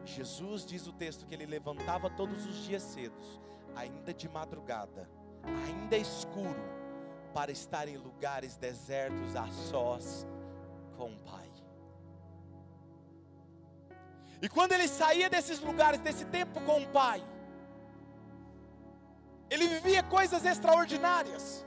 Jesus 0.04 0.64
diz 0.64 0.86
o 0.86 0.92
texto 0.92 1.26
que 1.26 1.34
ele 1.34 1.44
levantava 1.44 2.08
todos 2.08 2.46
os 2.46 2.64
dias 2.64 2.82
cedos, 2.82 3.40
ainda 3.76 4.14
de 4.14 4.28
madrugada, 4.28 5.08
ainda 5.42 5.96
escuro, 5.96 6.78
para 7.34 7.52
estar 7.52 7.88
em 7.88 7.96
lugares 7.96 8.56
desertos 8.56 9.36
a 9.36 9.46
sós 9.48 10.26
com 10.96 11.12
o 11.12 11.18
Pai. 11.18 11.47
E 14.40 14.48
quando 14.48 14.72
ele 14.72 14.86
saía 14.86 15.28
desses 15.28 15.60
lugares, 15.60 16.00
desse 16.00 16.24
tempo 16.24 16.60
com 16.60 16.82
o 16.82 16.88
Pai, 16.88 17.22
ele 19.50 19.66
vivia 19.66 20.02
coisas 20.02 20.44
extraordinárias. 20.44 21.66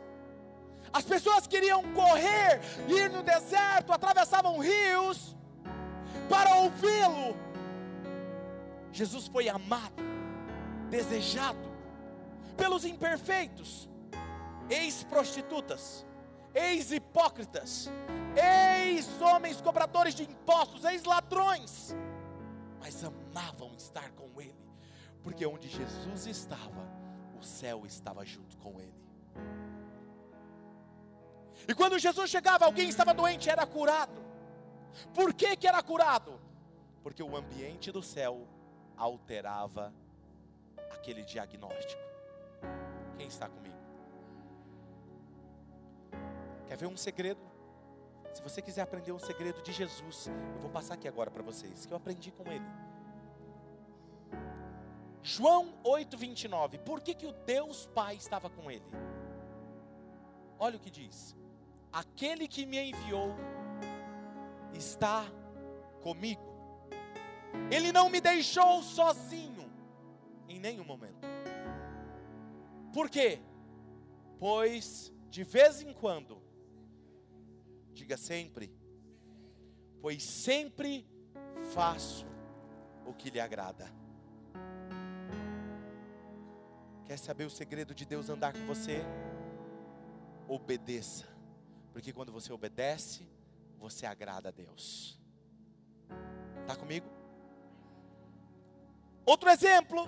As 0.94 1.04
pessoas 1.04 1.48
queriam 1.48 1.82
correr, 1.94 2.62
ir 2.88 3.10
no 3.10 3.24
deserto, 3.24 3.92
atravessavam 3.94 4.58
rios 4.60 5.36
para 6.30 6.56
ouvi-lo. 6.56 7.36
Jesus 8.92 9.28
foi 9.28 9.48
amado, 9.50 10.04
desejado 10.90 11.72
pelos 12.58 12.84
imperfeitos, 12.86 13.90
ex-prostitutas, 14.70 16.06
ex-hipócritas, 16.54 17.90
ex-homens 18.36 19.62
cobradores 19.62 20.14
de 20.14 20.24
impostos, 20.24 20.84
ex-ladrões, 20.84 21.96
mas 22.82 23.04
amavam 23.04 23.76
estar 23.76 24.12
com 24.14 24.42
Ele, 24.42 24.56
porque 25.24 25.46
onde 25.46 25.70
Jesus 25.70 26.26
estava, 26.26 26.84
o 27.40 27.44
céu 27.44 27.86
estava 27.86 28.26
junto 28.26 28.58
com 28.58 28.82
ele. 28.82 29.02
E 31.68 31.76
quando 31.76 32.00
Jesus 32.00 32.30
chegava, 32.30 32.66
alguém 32.66 32.90
estava 32.90 33.14
doente, 33.14 33.50
era 33.50 33.68
curado. 33.68 34.20
Por 35.14 35.32
que, 35.32 35.56
que 35.56 35.68
era 35.68 35.82
curado? 35.84 36.42
Porque 37.04 37.22
o 37.22 37.36
ambiente 37.36 37.92
do 37.92 38.02
céu 38.02 38.48
alterava 38.98 39.94
aquele 40.92 41.24
diagnóstico. 41.24 42.02
Quem 43.16 43.28
está 43.28 43.48
comigo? 43.48 43.78
Quer 46.68 46.78
ver 46.78 46.88
um 46.88 46.98
segredo? 46.98 47.51
Se 48.34 48.42
você 48.42 48.62
quiser 48.62 48.82
aprender 48.82 49.12
um 49.12 49.20
segredo 49.20 49.62
de 49.62 49.72
Jesus, 49.72 50.28
eu 50.28 50.62
vou 50.62 50.70
passar 50.70 50.94
aqui 50.94 51.08
agora 51.08 51.30
para 51.30 51.44
vocês, 51.44 51.86
que 51.86 51.94
eu 51.94 51.98
aprendi 51.98 52.32
com 52.32 52.50
ele. 52.52 52.66
João 55.22 55.74
8:29. 55.84 56.80
Por 56.80 57.02
que, 57.02 57.14
que 57.14 57.26
o 57.26 57.32
Deus 57.32 57.88
Pai 57.88 58.16
estava 58.16 58.50
com 58.50 58.72
ele? 58.72 58.86
Olha 60.58 60.78
o 60.78 60.80
que 60.80 60.90
diz: 60.90 61.36
Aquele 61.92 62.48
que 62.48 62.66
me 62.66 62.80
enviou 62.80 63.36
está 64.74 65.26
comigo. 66.02 66.42
Ele 67.70 67.92
não 67.92 68.10
me 68.10 68.22
deixou 68.22 68.82
sozinho 68.82 69.70
em 70.48 70.60
nenhum 70.60 70.86
momento. 70.86 71.28
Por 72.94 73.10
quê? 73.10 73.42
Pois 74.40 75.12
de 75.30 75.44
vez 75.44 75.82
em 75.82 75.94
quando, 75.94 76.42
diga 77.94 78.18
sempre, 78.18 78.74
pois 80.02 80.24
sempre 80.24 81.08
faço 81.74 82.26
o 83.06 83.14
que 83.14 83.30
lhe 83.30 83.40
agrada. 83.40 83.92
Quer 87.06 87.18
saber 87.18 87.46
o 87.46 87.50
segredo 87.50 87.94
de 87.94 88.06
Deus 88.06 88.30
andar 88.30 88.54
com 88.54 88.66
você? 88.66 89.02
Obedeça. 90.48 91.28
Porque 91.92 92.14
quando 92.14 92.32
você 92.32 92.54
obedece, 92.54 93.28
você 93.78 94.06
agrada 94.06 94.50
a 94.50 94.52
Deus. 94.52 95.20
Está 96.62 96.76
comigo? 96.76 97.08
Outro 99.26 99.50
exemplo. 99.50 100.08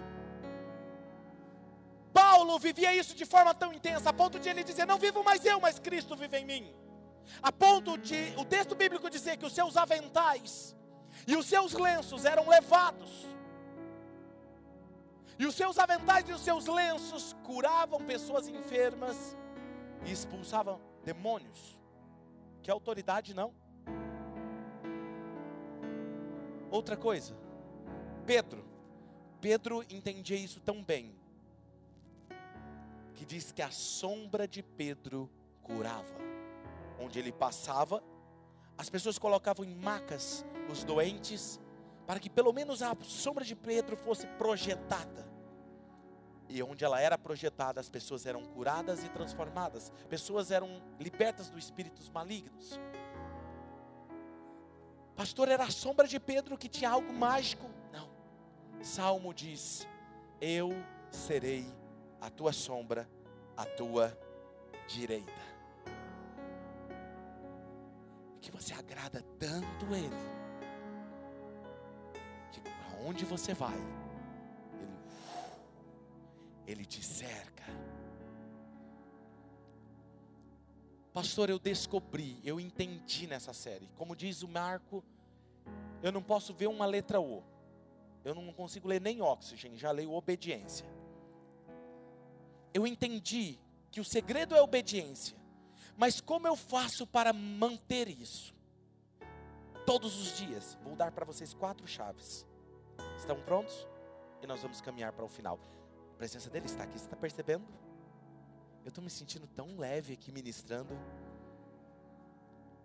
Paulo 2.14 2.58
vivia 2.60 2.96
isso 2.96 3.16
de 3.16 3.26
forma 3.26 3.54
tão 3.54 3.74
intensa, 3.74 4.10
a 4.10 4.14
ponto 4.14 4.40
de 4.40 4.48
ele 4.48 4.64
dizer: 4.64 4.86
Não 4.86 4.98
vivo 4.98 5.24
mais 5.24 5.44
eu, 5.46 5.60
mas 5.60 5.80
Cristo 5.80 6.16
vive 6.16 6.38
em 6.38 6.46
mim. 6.46 6.83
A 7.42 7.52
ponto 7.52 7.98
de 7.98 8.34
o 8.38 8.46
texto 8.46 8.76
bíblico 8.76 9.10
dizer 9.10 9.38
que 9.38 9.46
os 9.46 9.54
seus 9.54 9.78
aventais 9.78 10.76
e 11.28 11.36
os 11.36 11.46
seus 11.46 11.74
lenços 11.74 12.26
eram 12.26 12.48
levados 12.50 13.34
e 15.38 15.46
os 15.46 15.56
seus 15.56 15.78
aventais 15.80 16.28
e 16.30 16.32
os 16.32 16.42
seus 16.42 16.68
lenços 16.68 17.36
curavam 17.44 18.00
pessoas 18.06 18.48
enfermas 18.48 19.36
e 20.06 20.12
expulsavam 20.12 20.80
demônios. 21.04 21.78
Que 22.62 22.70
autoridade 22.70 23.34
não? 23.34 23.54
Outra 26.70 26.96
coisa, 26.96 27.36
Pedro. 28.26 28.64
Pedro 29.42 29.84
entendia 29.90 30.38
isso 30.38 30.62
tão 30.62 30.82
bem, 30.82 31.14
que 33.14 33.26
diz 33.26 33.52
que 33.52 33.62
a 33.62 33.70
sombra 33.70 34.48
de 34.48 34.64
Pedro 34.64 35.30
curava. 35.62 36.33
Onde 37.00 37.20
ele 37.20 37.32
passava, 37.32 38.04
as 38.78 38.90
pessoas 38.90 39.18
colocavam 39.18 39.66
em 39.66 39.76
macas 39.76 40.46
os 40.70 40.84
doentes 40.84 41.60
para 42.06 42.20
que 42.20 42.30
pelo 42.30 42.52
menos 42.52 42.82
a 42.82 42.96
sombra 43.04 43.46
de 43.46 43.56
Pedro 43.56 43.96
fosse 43.96 44.28
projetada. 44.28 45.32
E 46.50 46.62
onde 46.62 46.84
ela 46.84 47.00
era 47.00 47.18
projetada, 47.18 47.80
as 47.80 47.90
pessoas 47.90 48.26
eram 48.26 48.44
curadas 48.44 49.04
e 49.04 49.10
transformadas, 49.10 49.92
pessoas 50.10 50.52
eram 50.52 50.82
libertas 51.00 51.50
dos 51.50 51.64
espíritos 51.64 52.10
malignos. 52.10 52.80
Pastor, 55.16 55.48
era 55.48 55.64
a 55.64 55.72
sombra 55.72 56.08
de 56.08 56.20
Pedro 56.20 56.58
que 56.58 56.68
tinha 56.68 56.90
algo 56.90 57.14
mágico? 57.14 57.70
Não. 57.92 58.10
Salmo 58.84 59.34
diz: 59.34 59.88
Eu 60.42 60.72
serei 61.10 61.66
a 62.20 62.30
tua 62.30 62.52
sombra, 62.52 63.10
a 63.56 63.66
tua 63.66 64.18
direita. 64.88 65.53
Você 68.64 68.74
agrada 68.74 69.22
tanto 69.38 69.86
Ele 69.94 70.34
Onde 73.06 73.26
você 73.26 73.54
vai, 73.54 73.76
Ele, 74.80 74.98
ele 76.66 76.86
te 76.86 77.04
cerca. 77.04 77.66
Pastor, 81.12 81.50
eu 81.50 81.60
descobri, 81.60 82.40
eu 82.46 82.62
entendi 82.62 83.28
nessa 83.28 83.52
série. 83.52 83.90
Como 83.98 84.16
diz 84.16 84.42
o 84.42 84.48
Marco, 84.48 85.04
eu 86.02 86.14
não 86.14 86.24
posso 86.24 86.54
ver 86.54 86.68
uma 86.68 86.86
letra 86.86 87.20
O. 87.20 87.44
Eu 88.24 88.34
não 88.34 88.54
consigo 88.54 88.88
ler 88.88 89.02
nem 89.02 89.22
oxigênio, 89.22 89.78
já 89.78 89.92
leio 89.92 90.14
obediência. 90.14 90.88
Eu 92.74 92.88
entendi 92.88 93.60
que 93.92 94.00
o 94.00 94.06
segredo 94.06 94.56
é 94.56 94.62
obediência. 94.62 95.43
Mas 95.98 96.20
como 96.20 96.48
eu 96.48 96.56
faço 96.56 97.06
para 97.06 97.32
manter 97.32 98.08
isso? 98.08 98.54
Todos 99.86 100.20
os 100.20 100.38
dias. 100.38 100.78
Vou 100.84 100.96
dar 100.96 101.12
para 101.12 101.26
vocês 101.26 101.54
quatro 101.54 101.88
chaves. 101.88 102.46
Estão 103.18 103.40
prontos? 103.42 103.88
E 104.42 104.48
nós 104.48 104.62
vamos 104.62 104.82
caminhar 104.82 105.14
para 105.14 105.24
o 105.24 105.30
final. 105.30 105.60
A 106.14 106.18
presença 106.18 106.50
dele 106.50 106.66
está 106.66 106.84
aqui, 106.84 106.98
você 106.98 107.06
está 107.06 107.16
percebendo? 107.16 107.66
Eu 108.84 108.90
estou 108.90 109.02
me 109.04 109.10
sentindo 109.10 109.48
tão 109.48 109.78
leve 109.78 110.14
aqui 110.14 110.32
ministrando. 110.32 110.94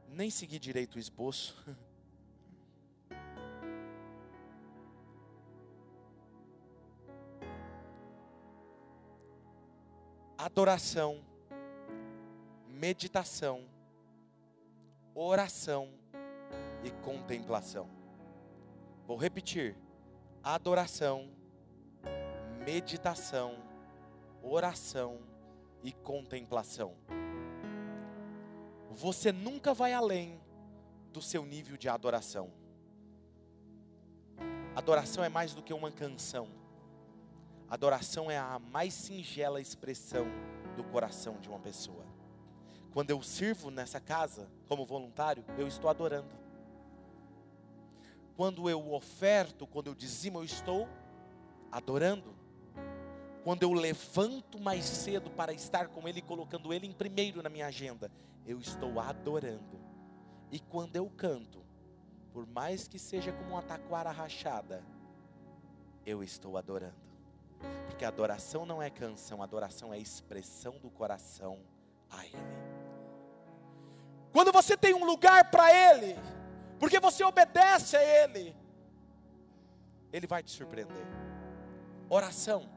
Nem 0.09 0.31
segui 0.31 0.59
direito 0.59 0.97
o 0.97 0.99
esboço. 0.99 1.57
Adoração, 10.39 11.25
meditação, 12.79 13.65
oração 15.13 15.89
e 16.85 16.93
contemplação. 17.03 17.91
Vou 19.05 19.17
repetir 19.17 19.77
adoração, 20.45 21.29
meditação, 22.65 23.57
oração 24.41 25.19
e 25.83 25.93
contemplação. 25.93 26.95
você 28.91 29.31
nunca 29.31 29.75
vai 29.75 29.93
além 29.93 30.41
do 31.13 31.23
seu 31.23 31.45
nível 31.45 31.77
de 31.77 31.89
adoração. 31.89 32.53
Adoração 34.75 35.23
é 35.25 35.29
mais 35.29 35.53
do 35.53 35.63
que 35.63 35.73
uma 35.73 35.91
canção. 35.91 36.49
Adoração 37.69 38.31
é 38.31 38.39
a 38.39 38.59
mais 38.59 38.95
singela 38.95 39.61
expressão 39.61 40.27
do 40.77 40.85
coração 40.85 41.39
de 41.41 41.49
uma 41.49 41.59
pessoa. 41.61 42.18
Quando 42.99 43.11
eu 43.11 43.23
sirvo 43.23 43.71
nessa 43.71 44.01
casa 44.01 44.51
como 44.67 44.85
voluntário, 44.85 45.45
eu 45.57 45.69
estou 45.69 45.89
adorando. 45.89 46.35
Quando 48.37 48.69
eu 48.69 48.93
oferto, 48.93 49.69
quando 49.69 49.87
eu 49.87 49.95
dizimo, 49.95 50.41
eu 50.41 50.45
estou 50.45 50.89
adorando. 51.71 52.35
Quando 53.45 53.63
eu 53.63 53.73
levanto 53.73 54.61
mais 54.61 54.85
cedo 54.85 55.31
para 55.31 55.53
estar 55.53 55.87
com 55.87 56.09
Ele, 56.09 56.21
colocando 56.21 56.75
Ele 56.75 56.89
em 56.89 56.93
primeiro 56.93 57.41
na 57.41 57.49
minha 57.49 57.69
agenda, 57.69 58.11
eu 58.45 58.59
estou 58.59 58.99
adorando. 58.99 59.79
E 60.51 60.59
quando 60.59 60.97
eu 60.97 61.09
canto, 61.09 61.65
por 62.33 62.49
mais 62.49 62.89
que 62.89 62.99
seja 62.99 63.31
como 63.31 63.51
uma 63.51 63.63
taquara 63.63 64.11
rachada, 64.11 64.85
eu 66.05 66.21
estou 66.21 66.57
adorando. 66.57 66.99
Porque 67.87 68.05
adoração 68.05 68.67
não 68.67 68.83
é 68.83 68.91
canção, 68.91 69.41
adoração 69.41 69.95
é 69.95 70.01
expressão 70.01 70.81
do 70.81 70.91
coração 70.91 71.61
a 72.11 72.27
Ele. 72.27 72.68
Quando 74.33 74.53
você 74.53 74.77
tem 74.77 74.95
um 74.95 75.05
lugar 75.05 75.51
para 75.51 75.73
Ele, 75.73 76.19
porque 76.79 77.01
você 77.01 77.25
obedece 77.25 77.97
a 77.97 78.03
Ele, 78.03 78.55
Ele 80.13 80.27
vai 80.27 80.43
te 80.43 80.51
surpreender. 80.51 81.07
Oração. 82.09 82.69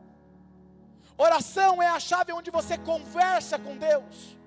Oração 1.18 1.82
é 1.82 1.88
a 1.88 2.00
chave 2.00 2.32
onde 2.34 2.50
você 2.50 2.78
conversa 2.78 3.60
com 3.60 3.78
Deus. 3.78 4.38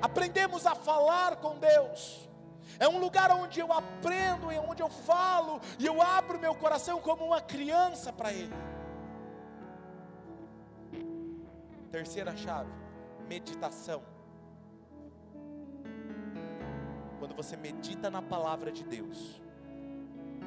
Aprendemos 0.00 0.66
a 0.66 0.74
falar 0.74 1.36
com 1.36 1.58
Deus. 1.58 2.28
É 2.78 2.86
um 2.88 2.98
lugar 2.98 3.30
onde 3.30 3.60
eu 3.60 3.72
aprendo 3.72 4.52
e 4.52 4.58
onde 4.58 4.82
eu 4.82 4.88
falo 4.88 5.60
e 5.78 5.86
eu 5.86 6.02
abro 6.02 6.38
meu 6.38 6.54
coração 6.54 7.00
como 7.00 7.24
uma 7.24 7.40
criança 7.40 8.12
para 8.12 8.32
Ele. 8.32 8.54
Terceira 11.90 12.36
chave, 12.36 12.70
meditação. 13.26 14.15
Quando 17.26 17.42
você 17.42 17.56
medita 17.56 18.08
na 18.08 18.22
palavra 18.22 18.70
de 18.70 18.84
Deus, 18.84 19.42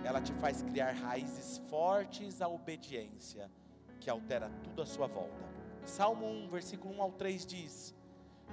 ela 0.02 0.22
te 0.22 0.32
faz 0.36 0.62
criar 0.62 0.94
raízes 0.94 1.58
fortes 1.70 2.42
à 2.42 2.48
obediência, 2.48 3.52
que 4.00 4.10
altera 4.10 4.50
tudo 4.64 4.82
à 4.82 4.86
sua 4.86 5.06
volta. 5.06 5.44
Salmo 5.84 6.26
1, 6.26 6.48
versículo 6.48 6.96
1 6.96 7.02
ao 7.02 7.12
3 7.12 7.46
diz: 7.46 7.94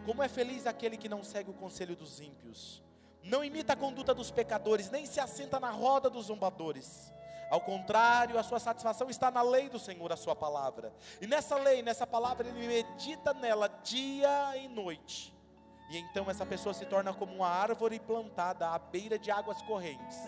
Como 0.04 0.24
é 0.24 0.28
feliz 0.28 0.66
aquele 0.66 0.96
que 0.96 1.08
não 1.08 1.22
segue 1.22 1.52
o 1.52 1.54
conselho 1.54 1.94
dos 1.94 2.18
ímpios, 2.18 2.82
não 3.22 3.44
imita 3.44 3.74
a 3.74 3.76
conduta 3.76 4.12
dos 4.12 4.32
pecadores, 4.32 4.90
nem 4.90 5.06
se 5.06 5.20
assenta 5.20 5.60
na 5.60 5.70
roda 5.70 6.10
dos 6.10 6.26
zombadores. 6.26 7.12
Ao 7.48 7.60
contrário, 7.60 8.40
a 8.40 8.42
sua 8.42 8.58
satisfação 8.58 9.08
está 9.08 9.30
na 9.30 9.42
lei 9.42 9.68
do 9.68 9.78
Senhor, 9.78 10.12
a 10.12 10.16
sua 10.16 10.34
palavra. 10.34 10.92
E 11.20 11.28
nessa 11.28 11.54
lei, 11.54 11.80
nessa 11.80 12.08
palavra, 12.08 12.48
ele 12.48 12.66
medita 12.66 13.32
nela 13.32 13.68
dia 13.84 14.56
e 14.56 14.66
noite. 14.66 15.35
E 15.88 15.98
então 15.98 16.28
essa 16.28 16.44
pessoa 16.44 16.74
se 16.74 16.84
torna 16.84 17.14
como 17.14 17.34
uma 17.34 17.48
árvore 17.48 18.00
plantada 18.00 18.68
à 18.68 18.78
beira 18.78 19.18
de 19.18 19.30
águas 19.30 19.62
correntes, 19.62 20.18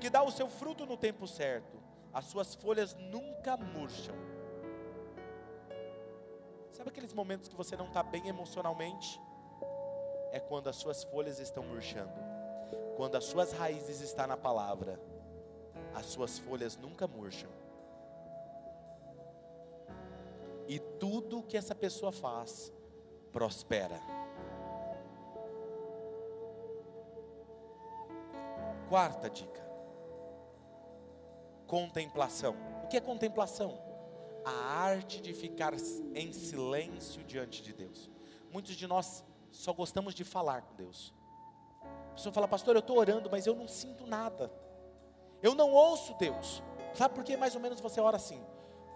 que 0.00 0.08
dá 0.08 0.22
o 0.22 0.30
seu 0.30 0.48
fruto 0.48 0.86
no 0.86 0.96
tempo 0.96 1.26
certo. 1.26 1.76
As 2.12 2.26
suas 2.26 2.54
folhas 2.54 2.94
nunca 2.94 3.56
murcham. 3.56 4.14
Sabe 6.72 6.90
aqueles 6.90 7.12
momentos 7.12 7.48
que 7.48 7.56
você 7.56 7.76
não 7.76 7.86
está 7.86 8.02
bem 8.02 8.28
emocionalmente? 8.28 9.20
É 10.30 10.38
quando 10.38 10.68
as 10.68 10.76
suas 10.76 11.02
folhas 11.04 11.38
estão 11.38 11.62
murchando. 11.62 12.12
Quando 12.96 13.16
as 13.16 13.24
suas 13.24 13.52
raízes 13.52 14.00
estão 14.00 14.26
na 14.26 14.36
palavra, 14.36 15.00
as 15.94 16.06
suas 16.06 16.38
folhas 16.38 16.76
nunca 16.76 17.06
murcham. 17.06 17.50
E 20.68 20.78
tudo 20.78 21.42
que 21.42 21.56
essa 21.56 21.74
pessoa 21.74 22.12
faz 22.12 22.72
prospera. 23.32 24.00
Quarta 28.88 29.28
dica: 29.28 29.64
contemplação. 31.66 32.54
O 32.84 32.88
que 32.88 32.96
é 32.96 33.00
contemplação? 33.00 33.78
A 34.44 34.50
arte 34.50 35.20
de 35.20 35.32
ficar 35.32 35.74
em 36.14 36.32
silêncio 36.32 37.24
diante 37.24 37.62
de 37.62 37.72
Deus. 37.72 38.08
Muitos 38.52 38.76
de 38.76 38.86
nós 38.86 39.24
só 39.50 39.72
gostamos 39.72 40.14
de 40.14 40.22
falar 40.22 40.62
com 40.62 40.74
Deus. 40.74 41.12
A 41.82 42.14
pessoa 42.14 42.32
fala, 42.32 42.48
pastor, 42.48 42.76
eu 42.76 42.80
estou 42.80 42.96
orando, 42.96 43.28
mas 43.30 43.46
eu 43.46 43.54
não 43.54 43.66
sinto 43.66 44.06
nada. 44.06 44.50
Eu 45.42 45.54
não 45.54 45.72
ouço 45.72 46.14
Deus. 46.14 46.62
Sabe 46.94 47.14
por 47.14 47.24
que 47.24 47.36
mais 47.36 47.54
ou 47.54 47.60
menos 47.60 47.80
você 47.80 48.00
ora 48.00 48.16
assim? 48.16 48.42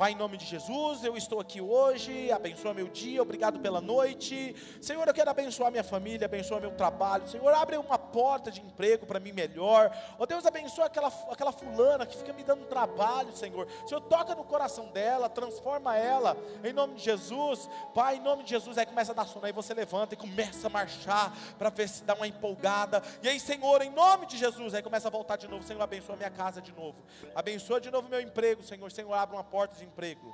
Pai, 0.01 0.13
em 0.13 0.17
nome 0.17 0.39
de 0.39 0.47
Jesus, 0.47 1.05
eu 1.05 1.15
estou 1.15 1.41
aqui 1.41 1.61
hoje, 1.61 2.33
abençoa 2.33 2.73
meu 2.73 2.89
dia, 2.89 3.21
obrigado 3.21 3.61
pela 3.61 3.83
noite. 3.83 4.57
Senhor, 4.81 5.07
eu 5.07 5.13
quero 5.13 5.29
abençoar 5.29 5.71
minha 5.71 5.85
família, 5.85 6.25
abençoa 6.25 6.59
meu 6.59 6.71
trabalho. 6.71 7.29
Senhor, 7.29 7.53
abre 7.53 7.77
uma 7.77 7.99
porta 7.99 8.51
de 8.51 8.63
emprego 8.63 9.05
para 9.05 9.21
mim 9.21 9.31
melhor. 9.31 9.95
Ó 10.19 10.23
oh, 10.23 10.27
Deus, 10.27 10.47
abençoa 10.47 10.87
aquela, 10.87 11.09
aquela 11.31 11.53
fulana 11.53 12.07
que 12.07 12.17
fica 12.17 12.33
me 12.33 12.43
dando 12.43 12.65
trabalho, 12.65 13.37
Senhor. 13.37 13.69
Senhor, 13.87 14.01
toca 14.01 14.35
no 14.35 14.43
coração 14.43 14.87
dela, 14.87 15.29
transforma 15.29 15.95
ela, 15.95 16.35
em 16.65 16.73
nome 16.73 16.95
de 16.95 17.03
Jesus. 17.03 17.69
Pai, 17.95 18.17
em 18.17 18.21
nome 18.21 18.43
de 18.43 18.49
Jesus, 18.49 18.79
aí 18.79 18.87
começa 18.87 19.13
a 19.13 19.15
dar 19.15 19.27
sono, 19.27 19.45
aí 19.45 19.53
você 19.53 19.75
levanta 19.75 20.15
e 20.15 20.17
começa 20.17 20.69
a 20.69 20.71
marchar 20.71 21.37
para 21.59 21.69
ver 21.69 21.91
se 21.91 22.05
dá 22.05 22.15
uma 22.15 22.27
empolgada. 22.27 23.03
E 23.23 23.29
aí, 23.29 23.39
Senhor, 23.39 23.83
em 23.83 23.91
nome 23.91 24.25
de 24.25 24.39
Jesus, 24.39 24.73
aí 24.73 24.83
começa 24.83 25.09
a 25.09 25.11
voltar 25.11 25.37
de 25.37 25.47
novo. 25.47 25.63
Senhor, 25.63 25.83
abençoa 25.83 26.17
minha 26.17 26.31
casa 26.31 26.63
de 26.63 26.73
novo. 26.73 26.97
Abençoa 27.35 27.79
de 27.79 27.91
novo 27.91 28.09
meu 28.09 28.19
emprego, 28.23 28.63
Senhor. 28.63 28.91
Senhor, 28.91 29.13
abre 29.13 29.37
uma 29.37 29.45
porta 29.45 29.77
de 29.77 29.90
emprego. 29.91 30.33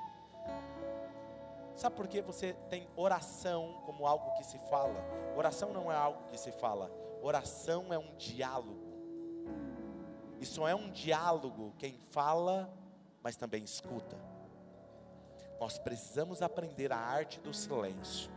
Sabe 1.74 1.96
por 1.96 2.06
que 2.06 2.22
você 2.22 2.54
tem 2.70 2.88
oração 2.96 3.82
como 3.84 4.06
algo 4.06 4.32
que 4.34 4.44
se 4.44 4.58
fala? 4.70 5.04
Oração 5.36 5.72
não 5.72 5.90
é 5.90 5.96
algo 5.96 6.28
que 6.28 6.38
se 6.38 6.52
fala, 6.52 6.90
oração 7.22 7.92
é 7.92 7.98
um 7.98 8.14
diálogo. 8.16 8.86
E 10.40 10.46
só 10.46 10.68
é 10.68 10.74
um 10.74 10.90
diálogo 10.90 11.74
quem 11.78 11.98
fala, 12.10 12.70
mas 13.22 13.36
também 13.36 13.64
escuta. 13.64 14.16
Nós 15.58 15.78
precisamos 15.78 16.42
aprender 16.42 16.92
a 16.92 16.98
arte 16.98 17.40
do 17.40 17.52
silêncio, 17.52 18.30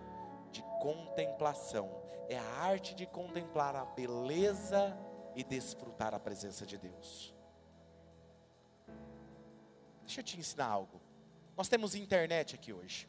de 0.51 0.61
contemplação. 0.81 1.89
É 2.29 2.37
a 2.37 2.61
arte 2.61 2.95
de 2.95 3.05
contemplar 3.05 3.75
a 3.75 3.85
beleza 3.85 4.97
e 5.35 5.43
desfrutar 5.43 6.13
a 6.13 6.19
presença 6.19 6.65
de 6.65 6.77
Deus. 6.77 7.33
Deixa 10.01 10.21
eu 10.21 10.23
te 10.23 10.39
ensinar 10.39 10.67
algo. 10.67 11.08
Nós 11.59 11.67
temos 11.67 11.93
internet 11.93 12.55
aqui 12.55 12.71
hoje. 12.71 13.05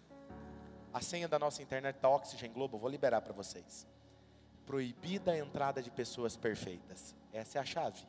A 0.93 1.01
senha 1.01 1.29
da 1.29 1.39
nossa 1.39 1.63
internet 1.63 2.01
da 2.01 2.09
Oxygen 2.09 2.53
Globo, 2.53 2.79
vou 2.79 2.91
liberar 2.91 3.21
para 3.21 3.33
vocês. 3.33 3.87
Proibida 4.67 5.31
a 5.31 5.39
entrada 5.39 5.81
de 5.81 5.89
pessoas 5.89 6.37
perfeitas. 6.37 7.15
Essa 7.33 7.59
é 7.59 7.61
a 7.61 7.65
chave. 7.65 8.05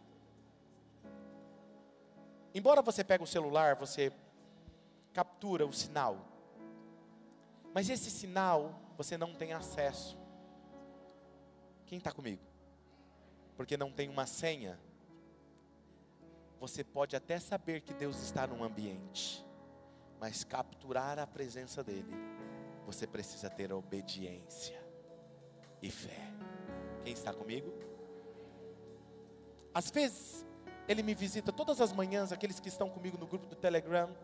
Embora 2.55 2.81
você 2.81 3.03
pegue 3.03 3.23
o 3.23 3.27
celular, 3.27 3.75
você 3.75 4.11
captura 5.13 5.63
o 5.63 5.71
sinal. 5.71 6.17
Mas 7.71 7.87
esse 7.87 8.09
sinal 8.09 8.81
você 8.97 9.19
não 9.19 9.35
tem 9.35 9.53
acesso. 9.53 10.17
Quem 11.85 11.99
está 11.99 12.11
comigo? 12.11 12.41
Porque 13.55 13.77
não 13.77 13.91
tem 13.91 14.09
uma 14.09 14.25
senha. 14.25 14.79
Você 16.59 16.83
pode 16.83 17.15
até 17.15 17.39
saber 17.39 17.81
que 17.81 17.93
Deus 17.93 18.19
está 18.23 18.47
num 18.47 18.63
ambiente 18.63 19.45
mas 20.21 20.43
capturar 20.43 21.17
a 21.17 21.25
presença 21.25 21.83
dEle, 21.83 22.13
você 22.85 23.07
precisa 23.07 23.49
ter 23.49 23.73
obediência 23.73 24.79
e 25.81 25.89
fé. 25.89 26.31
Quem 27.03 27.11
está 27.11 27.33
comigo? 27.33 27.73
Às 29.73 29.89
vezes, 29.89 30.45
Ele 30.87 31.01
me 31.01 31.15
visita 31.15 31.51
todas 31.51 31.81
as 31.81 31.91
manhãs, 31.91 32.31
aqueles 32.31 32.59
que 32.59 32.69
estão 32.69 32.87
comigo 32.87 33.17
no 33.17 33.25
grupo 33.25 33.47
do 33.47 33.55
Telegram. 33.55 34.15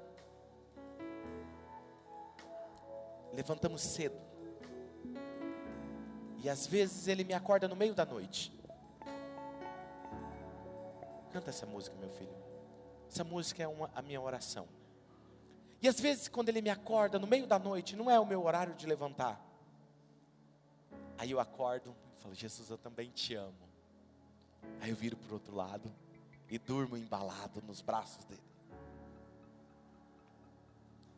Levantamos 3.34 3.82
cedo. 3.82 4.22
E 6.44 6.48
às 6.48 6.68
vezes 6.68 7.08
Ele 7.08 7.24
me 7.24 7.34
acorda 7.34 7.68
no 7.68 7.76
meio 7.76 7.96
da 7.96 8.06
noite. 8.06 8.54
Canta 11.32 11.50
essa 11.50 11.66
música, 11.66 11.96
meu 11.98 12.12
filho. 12.12 12.38
Essa 13.10 13.24
música 13.24 13.64
é 13.64 13.68
uma, 13.68 13.90
a 13.96 14.02
minha 14.04 14.22
oração. 14.22 14.77
E 15.82 15.88
às 15.88 16.00
vezes, 16.00 16.28
quando 16.28 16.50
ele 16.50 16.62
me 16.62 16.70
acorda 16.70 17.20
no 17.20 17.28
meio 17.28 17.46
da 17.46 17.60
noite, 17.60 17.96
não 17.96 18.10
é 18.10 18.20
o 18.20 18.26
meu 18.26 18.44
horário 18.44 18.74
de 18.74 18.86
levantar. 18.86 19.40
Aí 21.18 21.32
eu 21.32 21.40
acordo 21.40 21.96
e 22.18 22.22
falo: 22.22 22.36
Jesus, 22.36 22.70
eu 22.70 22.78
também 22.78 23.10
te 23.12 23.36
amo. 23.36 23.68
Aí 24.82 24.90
eu 24.90 24.96
viro 24.96 25.16
para 25.16 25.30
o 25.30 25.34
outro 25.34 25.56
lado 25.56 25.92
e 26.50 26.58
durmo 26.58 26.98
embalado 26.98 27.62
nos 27.66 27.82
braços 27.82 28.26
dele. 28.26 28.42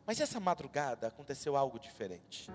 Mas 0.06 0.20
essa 0.20 0.40
madrugada 0.40 1.06
aconteceu 1.06 1.56
algo 1.56 1.78
diferente. 1.78 2.50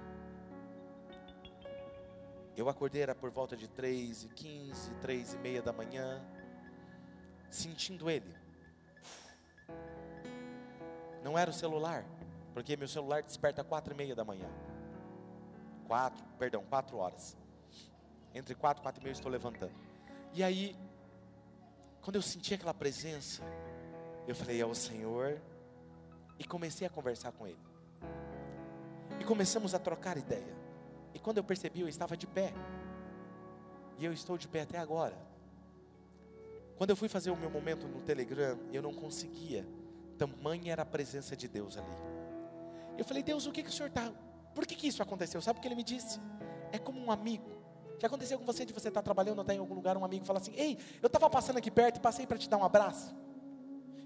Eu 2.55 2.69
acordei, 2.69 3.01
era 3.01 3.15
por 3.15 3.29
volta 3.29 3.55
de 3.55 3.67
3 3.67 4.23
e 4.23 4.29
15, 4.29 4.91
3 4.95 5.33
e 5.33 5.37
meia 5.37 5.61
da 5.61 5.73
manhã, 5.73 6.21
sentindo 7.49 8.09
ele. 8.09 8.33
Não 11.25 11.35
era 11.35 11.49
o 11.49 11.53
celular, 11.53 12.05
porque 12.53 12.77
meu 12.77 12.87
celular 12.87 13.23
desperta 13.23 13.63
quatro 13.63 13.91
e 13.95 13.97
meia 13.97 14.13
da 14.13 14.23
manhã. 14.23 14.47
Quatro, 15.87 16.23
perdão, 16.37 16.63
quatro 16.69 16.97
horas. 16.97 17.35
Entre 18.31 18.53
quatro 18.53 18.81
e 18.81 18.83
quatro 18.83 19.01
e 19.01 19.03
meia 19.03 19.11
eu 19.11 19.15
estou 19.15 19.31
levantando. 19.31 19.73
E 20.35 20.43
aí, 20.43 20.75
quando 22.03 22.17
eu 22.17 22.21
senti 22.21 22.53
aquela 22.53 22.75
presença, 22.75 23.41
eu 24.27 24.35
falei, 24.35 24.61
é 24.61 24.65
o 24.67 24.75
Senhor. 24.75 25.41
E 26.37 26.45
comecei 26.45 26.85
a 26.85 26.91
conversar 26.91 27.31
com 27.31 27.47
ele. 27.47 27.57
E 29.19 29.23
começamos 29.23 29.73
a 29.73 29.79
trocar 29.79 30.19
ideia. 30.19 30.55
E 31.11 31.17
quando 31.17 31.39
eu 31.39 31.43
percebi, 31.43 31.81
eu 31.81 31.87
estava 31.87 32.15
de 32.15 32.27
pé. 32.27 32.53
E 33.97 34.05
eu 34.05 34.13
estou 34.13 34.37
de 34.37 34.47
pé 34.47 34.61
até 34.61 34.77
agora. 34.77 35.17
Quando 36.77 36.91
eu 36.91 36.95
fui 36.95 37.09
fazer 37.09 37.31
o 37.31 37.35
meu 37.35 37.49
momento 37.49 37.87
no 37.87 37.99
Telegram, 38.03 38.59
eu 38.71 38.83
não 38.83 38.93
conseguia. 38.93 39.65
Tamanha 40.17 40.71
era 40.71 40.81
a 40.81 40.85
presença 40.85 41.35
de 41.35 41.47
Deus 41.47 41.77
ali. 41.77 42.15
Eu 42.97 43.03
falei, 43.03 43.21
Deus, 43.21 43.45
o 43.45 43.51
que, 43.51 43.61
que 43.61 43.69
o 43.69 43.71
Senhor 43.71 43.89
está. 43.89 44.11
Por 44.53 44.65
que, 44.65 44.75
que 44.75 44.87
isso 44.87 45.03
aconteceu? 45.03 45.41
Sabe 45.41 45.59
o 45.59 45.61
que 45.61 45.67
ele 45.67 45.75
me 45.75 45.83
disse? 45.83 46.19
É 46.71 46.79
como 46.79 46.99
um 46.99 47.11
amigo. 47.11 47.51
Já 47.99 48.07
aconteceu 48.07 48.37
com 48.39 48.45
você 48.45 48.65
de 48.65 48.73
você 48.73 48.87
estar 48.87 49.01
tá 49.01 49.03
trabalhando, 49.03 49.41
está 49.41 49.53
em 49.53 49.59
algum 49.59 49.73
lugar, 49.73 49.97
um 49.97 50.05
amigo 50.05 50.25
fala 50.25 50.39
assim: 50.39 50.53
Ei, 50.55 50.77
eu 51.01 51.07
estava 51.07 51.29
passando 51.29 51.57
aqui 51.57 51.69
perto 51.69 51.97
e 51.97 51.99
passei 51.99 52.25
para 52.25 52.37
te 52.37 52.49
dar 52.49 52.57
um 52.57 52.63
abraço. 52.63 53.13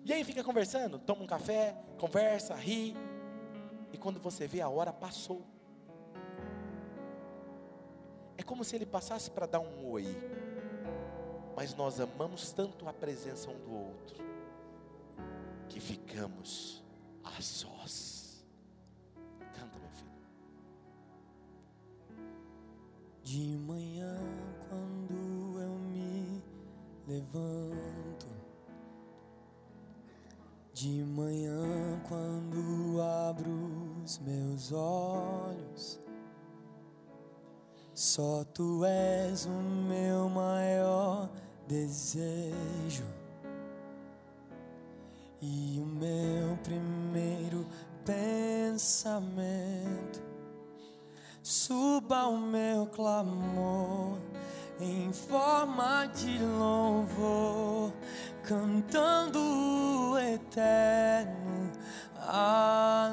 E 0.03 0.13
aí 0.13 0.23
fica 0.23 0.43
conversando, 0.43 0.97
toma 0.97 1.23
um 1.23 1.27
café, 1.27 1.75
conversa, 1.97 2.55
ri. 2.55 2.95
E 3.91 3.97
quando 3.97 4.19
você 4.19 4.47
vê, 4.47 4.61
a 4.61 4.69
hora 4.69 4.91
passou. 4.91 5.45
É 8.37 8.43
como 8.43 8.63
se 8.63 8.75
ele 8.75 8.85
passasse 8.85 9.29
para 9.29 9.45
dar 9.45 9.59
um 9.59 9.89
oi. 9.89 10.05
Mas 11.55 11.75
nós 11.75 11.99
amamos 11.99 12.51
tanto 12.51 12.87
a 12.87 12.93
presença 12.93 13.49
um 13.49 13.59
do 13.59 13.73
outro 13.73 14.29
que 15.69 15.79
ficamos 15.79 16.83
a 17.23 17.41
sós. 17.41 18.43
Canta, 19.53 19.77
meu 19.79 19.89
filho. 19.91 20.09
De 23.23 23.57
manhã, 23.59 24.17
quando 24.67 25.61
eu 25.61 25.79
me 25.79 26.43
levanto 27.07 28.27
de 30.73 31.03
manhã, 31.03 32.01
quando 32.07 33.01
abro 33.01 33.51
os 34.03 34.17
meus 34.19 34.71
olhos, 34.71 35.99
só 37.93 38.43
tu 38.45 38.83
és 38.85 39.45
o 39.45 39.49
meu 39.49 40.29
maior 40.29 41.29
desejo 41.67 43.18
e 45.41 45.79
o 45.81 45.85
meu 45.85 46.57
primeiro 46.63 47.65
pensamento. 48.05 49.29
Suba 51.41 52.27
o 52.27 52.37
meu 52.37 52.85
clamor 52.87 54.17
em 54.79 55.11
forma 55.11 56.05
de 56.07 56.37
louvor 56.39 57.91
cantando 58.49 60.17
eterno, 60.17 61.71
aleluia. 62.27 63.05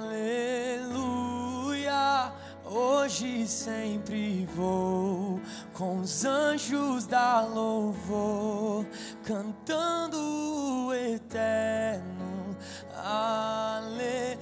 Hoje 2.64 3.46
sempre 3.46 4.46
vou 4.46 5.38
com 5.74 6.00
os 6.00 6.24
anjos 6.24 7.06
da 7.06 7.42
louvor, 7.42 8.86
cantando 9.22 10.94
eterno, 10.94 12.15
aleluia. 13.06 14.36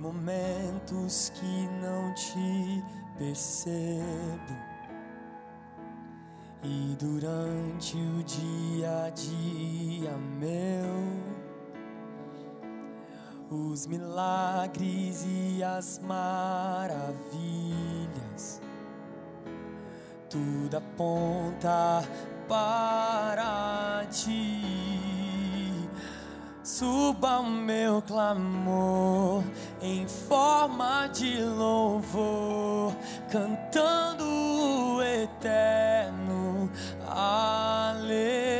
momentos 0.00 1.30
que 1.34 1.68
não 1.82 2.14
te 2.14 2.82
percebo. 3.18 4.56
E 6.62 6.96
durante 6.98 7.96
o 7.96 8.22
dia 8.24 9.04
a 9.04 9.10
dia 9.10 10.16
meu, 10.16 11.35
os 13.50 13.86
milagres 13.86 15.24
e 15.26 15.62
as 15.62 16.00
maravilhas, 16.02 17.00
tudo 20.28 20.76
aponta 20.76 22.02
para 22.48 24.04
ti. 24.10 24.62
Suba 26.62 27.38
o 27.38 27.48
meu 27.48 28.02
clamor 28.02 29.44
em 29.80 30.06
forma 30.08 31.06
de 31.06 31.40
louvor, 31.40 32.92
cantando 33.30 35.00
eterno, 35.02 36.68
aleluia. 37.08 38.55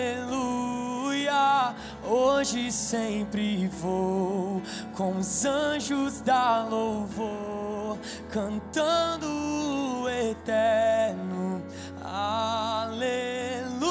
Hoje 2.37 2.70
sempre 2.70 3.66
vou 3.66 4.61
com 4.95 5.16
os 5.16 5.47
anjos 5.47 6.20
da 6.20 6.66
louvor, 6.66 7.97
cantando 8.30 10.07
eterno, 10.11 11.64
aleluia. 12.05 13.87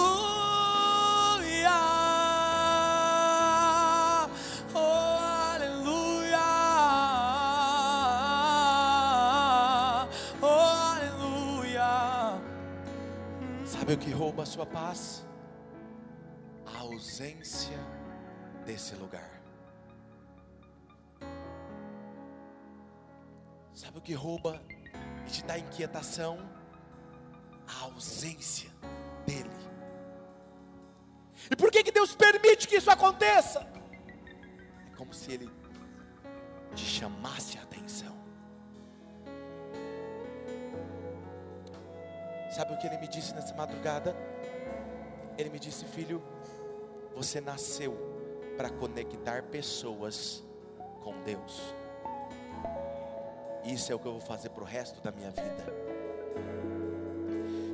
Sabe 13.66 13.93
o 13.93 13.98
que 13.98 14.12
rouba 14.12 14.43
a 14.43 14.46
sua 14.46 14.68
paz? 14.68 15.26
A 16.64 16.82
ausência 16.82 17.95
desse 18.66 18.95
lugar. 18.95 19.30
Sabe 23.74 23.97
o 23.99 24.01
que 24.01 24.13
rouba 24.13 24.61
e 25.28 25.30
te 25.30 25.43
dá 25.43 25.57
inquietação? 25.57 26.39
A 27.68 27.84
ausência 27.86 28.70
dele. 29.26 29.49
E 31.51 31.55
por 31.55 31.72
que, 31.72 31.84
que 31.84 31.91
Deus 31.91 32.16
permite 32.16 32.68
que 32.68 32.78
isso 32.78 32.89
aconteça? 32.89 33.59
É 34.91 34.95
como 34.95 35.13
se 35.13 35.32
ele 35.32 35.49
te 36.74 36.86
chamasse 36.86 37.57
a 37.57 37.63
atenção. 37.63 38.16
Sabe 42.51 42.74
o 42.74 42.78
que 42.78 42.88
ele 42.88 42.97
me 42.97 43.07
disse 43.07 43.34
nessa 43.34 43.53
madrugada? 43.53 44.16
Ele 45.38 45.49
me 45.49 45.59
disse, 45.59 45.84
filho, 45.86 46.24
você 47.13 47.41
nasceu 47.41 48.14
para 48.58 48.70
conectar 48.70 49.43
pessoas 49.43 50.43
com 51.03 51.14
Deus. 51.24 51.74
Isso 53.66 53.91
é 53.91 53.95
o 53.95 53.99
que 53.99 54.06
eu 54.06 54.14
vou 54.14 54.22
fazer 54.22 54.49
para 54.49 54.64
o 54.64 54.66
resto 54.66 55.01
da 55.01 55.12
minha 55.12 55.32
vida. 55.32 55.74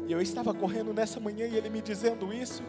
E 0.08 0.12
eu 0.12 0.22
estava 0.22 0.54
correndo 0.54 0.94
nessa 0.94 1.20
manhã 1.20 1.46
e 1.48 1.56
ele 1.56 1.70
me 1.70 1.82
dizendo 1.82 2.34
isso. 2.34 2.64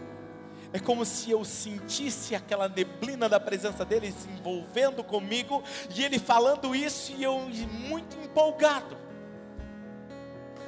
É 0.73 0.79
como 0.79 1.05
se 1.05 1.31
eu 1.31 1.45
sentisse 1.45 2.35
aquela 2.35 2.69
neblina 2.69 3.29
da 3.29 3.39
presença 3.39 3.85
dele 3.85 4.11
se 4.11 4.29
envolvendo 4.29 5.05
comigo 5.05 5.63
e 5.95 6.03
ele 6.03 6.19
falando 6.19 6.75
isso 6.75 7.13
e 7.13 7.23
eu 7.23 7.39
muito 7.41 8.17
empolgado. 8.19 8.97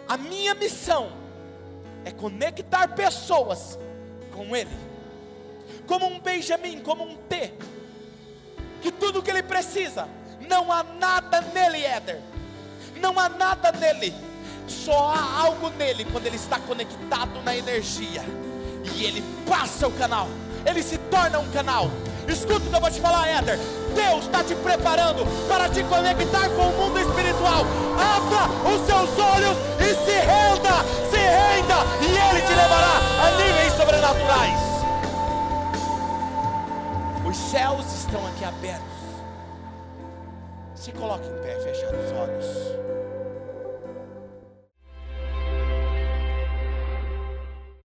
A 0.06 0.16
minha 0.18 0.54
missão 0.54 1.10
é 2.04 2.10
conectar 2.10 2.88
pessoas 2.88 3.78
com 4.30 4.54
Ele, 4.54 4.70
como 5.86 6.06
um 6.06 6.18
Benjamin, 6.20 6.80
como 6.80 7.04
um 7.04 7.16
T, 7.16 7.52
que 8.82 8.90
tudo 8.92 9.22
que 9.22 9.30
ele 9.30 9.42
precisa, 9.42 10.08
não 10.48 10.70
há 10.70 10.82
nada 10.82 11.40
nele, 11.40 11.84
Éder, 11.84 12.20
não 13.00 13.18
há 13.18 13.28
nada 13.28 13.72
nele, 13.72 14.14
só 14.66 15.14
há 15.14 15.40
algo 15.42 15.70
nele 15.70 16.04
quando 16.06 16.26
ele 16.26 16.36
está 16.36 16.58
conectado 16.58 17.42
na 17.42 17.56
energia, 17.56 18.22
e 18.94 19.04
ele 19.04 19.24
passa 19.48 19.86
o 19.86 19.92
canal, 19.92 20.28
ele 20.66 20.82
se 20.82 20.98
torna 20.98 21.38
um 21.38 21.50
canal. 21.50 21.90
Escuta 22.28 22.66
o 22.66 22.70
que 22.70 22.76
eu 22.76 22.80
vou 22.80 22.90
te 22.90 23.00
falar, 23.00 23.28
Éder. 23.28 23.58
Deus 23.94 24.24
está 24.24 24.42
te 24.42 24.54
preparando 24.54 25.26
para 25.46 25.68
te 25.68 25.82
conectar 25.84 26.48
com 26.50 26.70
o 26.70 26.72
mundo 26.72 26.98
espiritual. 26.98 27.64
Abra 27.98 28.48
os 28.70 28.86
seus 28.86 29.18
olhos 29.18 29.56
e 29.78 29.94
se 30.04 30.16
renda, 30.20 30.82
se 31.10 31.18
renda, 31.18 31.76
e 32.00 32.06
Ele 32.06 32.42
te 32.46 32.54
levará 32.54 32.98
a 33.22 33.30
níveis 33.36 33.72
sobrenaturais. 33.74 34.73
Céus 37.36 37.86
estão 37.92 38.26
aqui 38.28 38.44
abertos. 38.44 38.84
Se 40.74 40.92
coloque 40.92 41.26
em 41.26 41.42
pé, 41.42 41.58
fechando 41.60 41.96
os 41.98 42.12
olhos. 42.12 43.03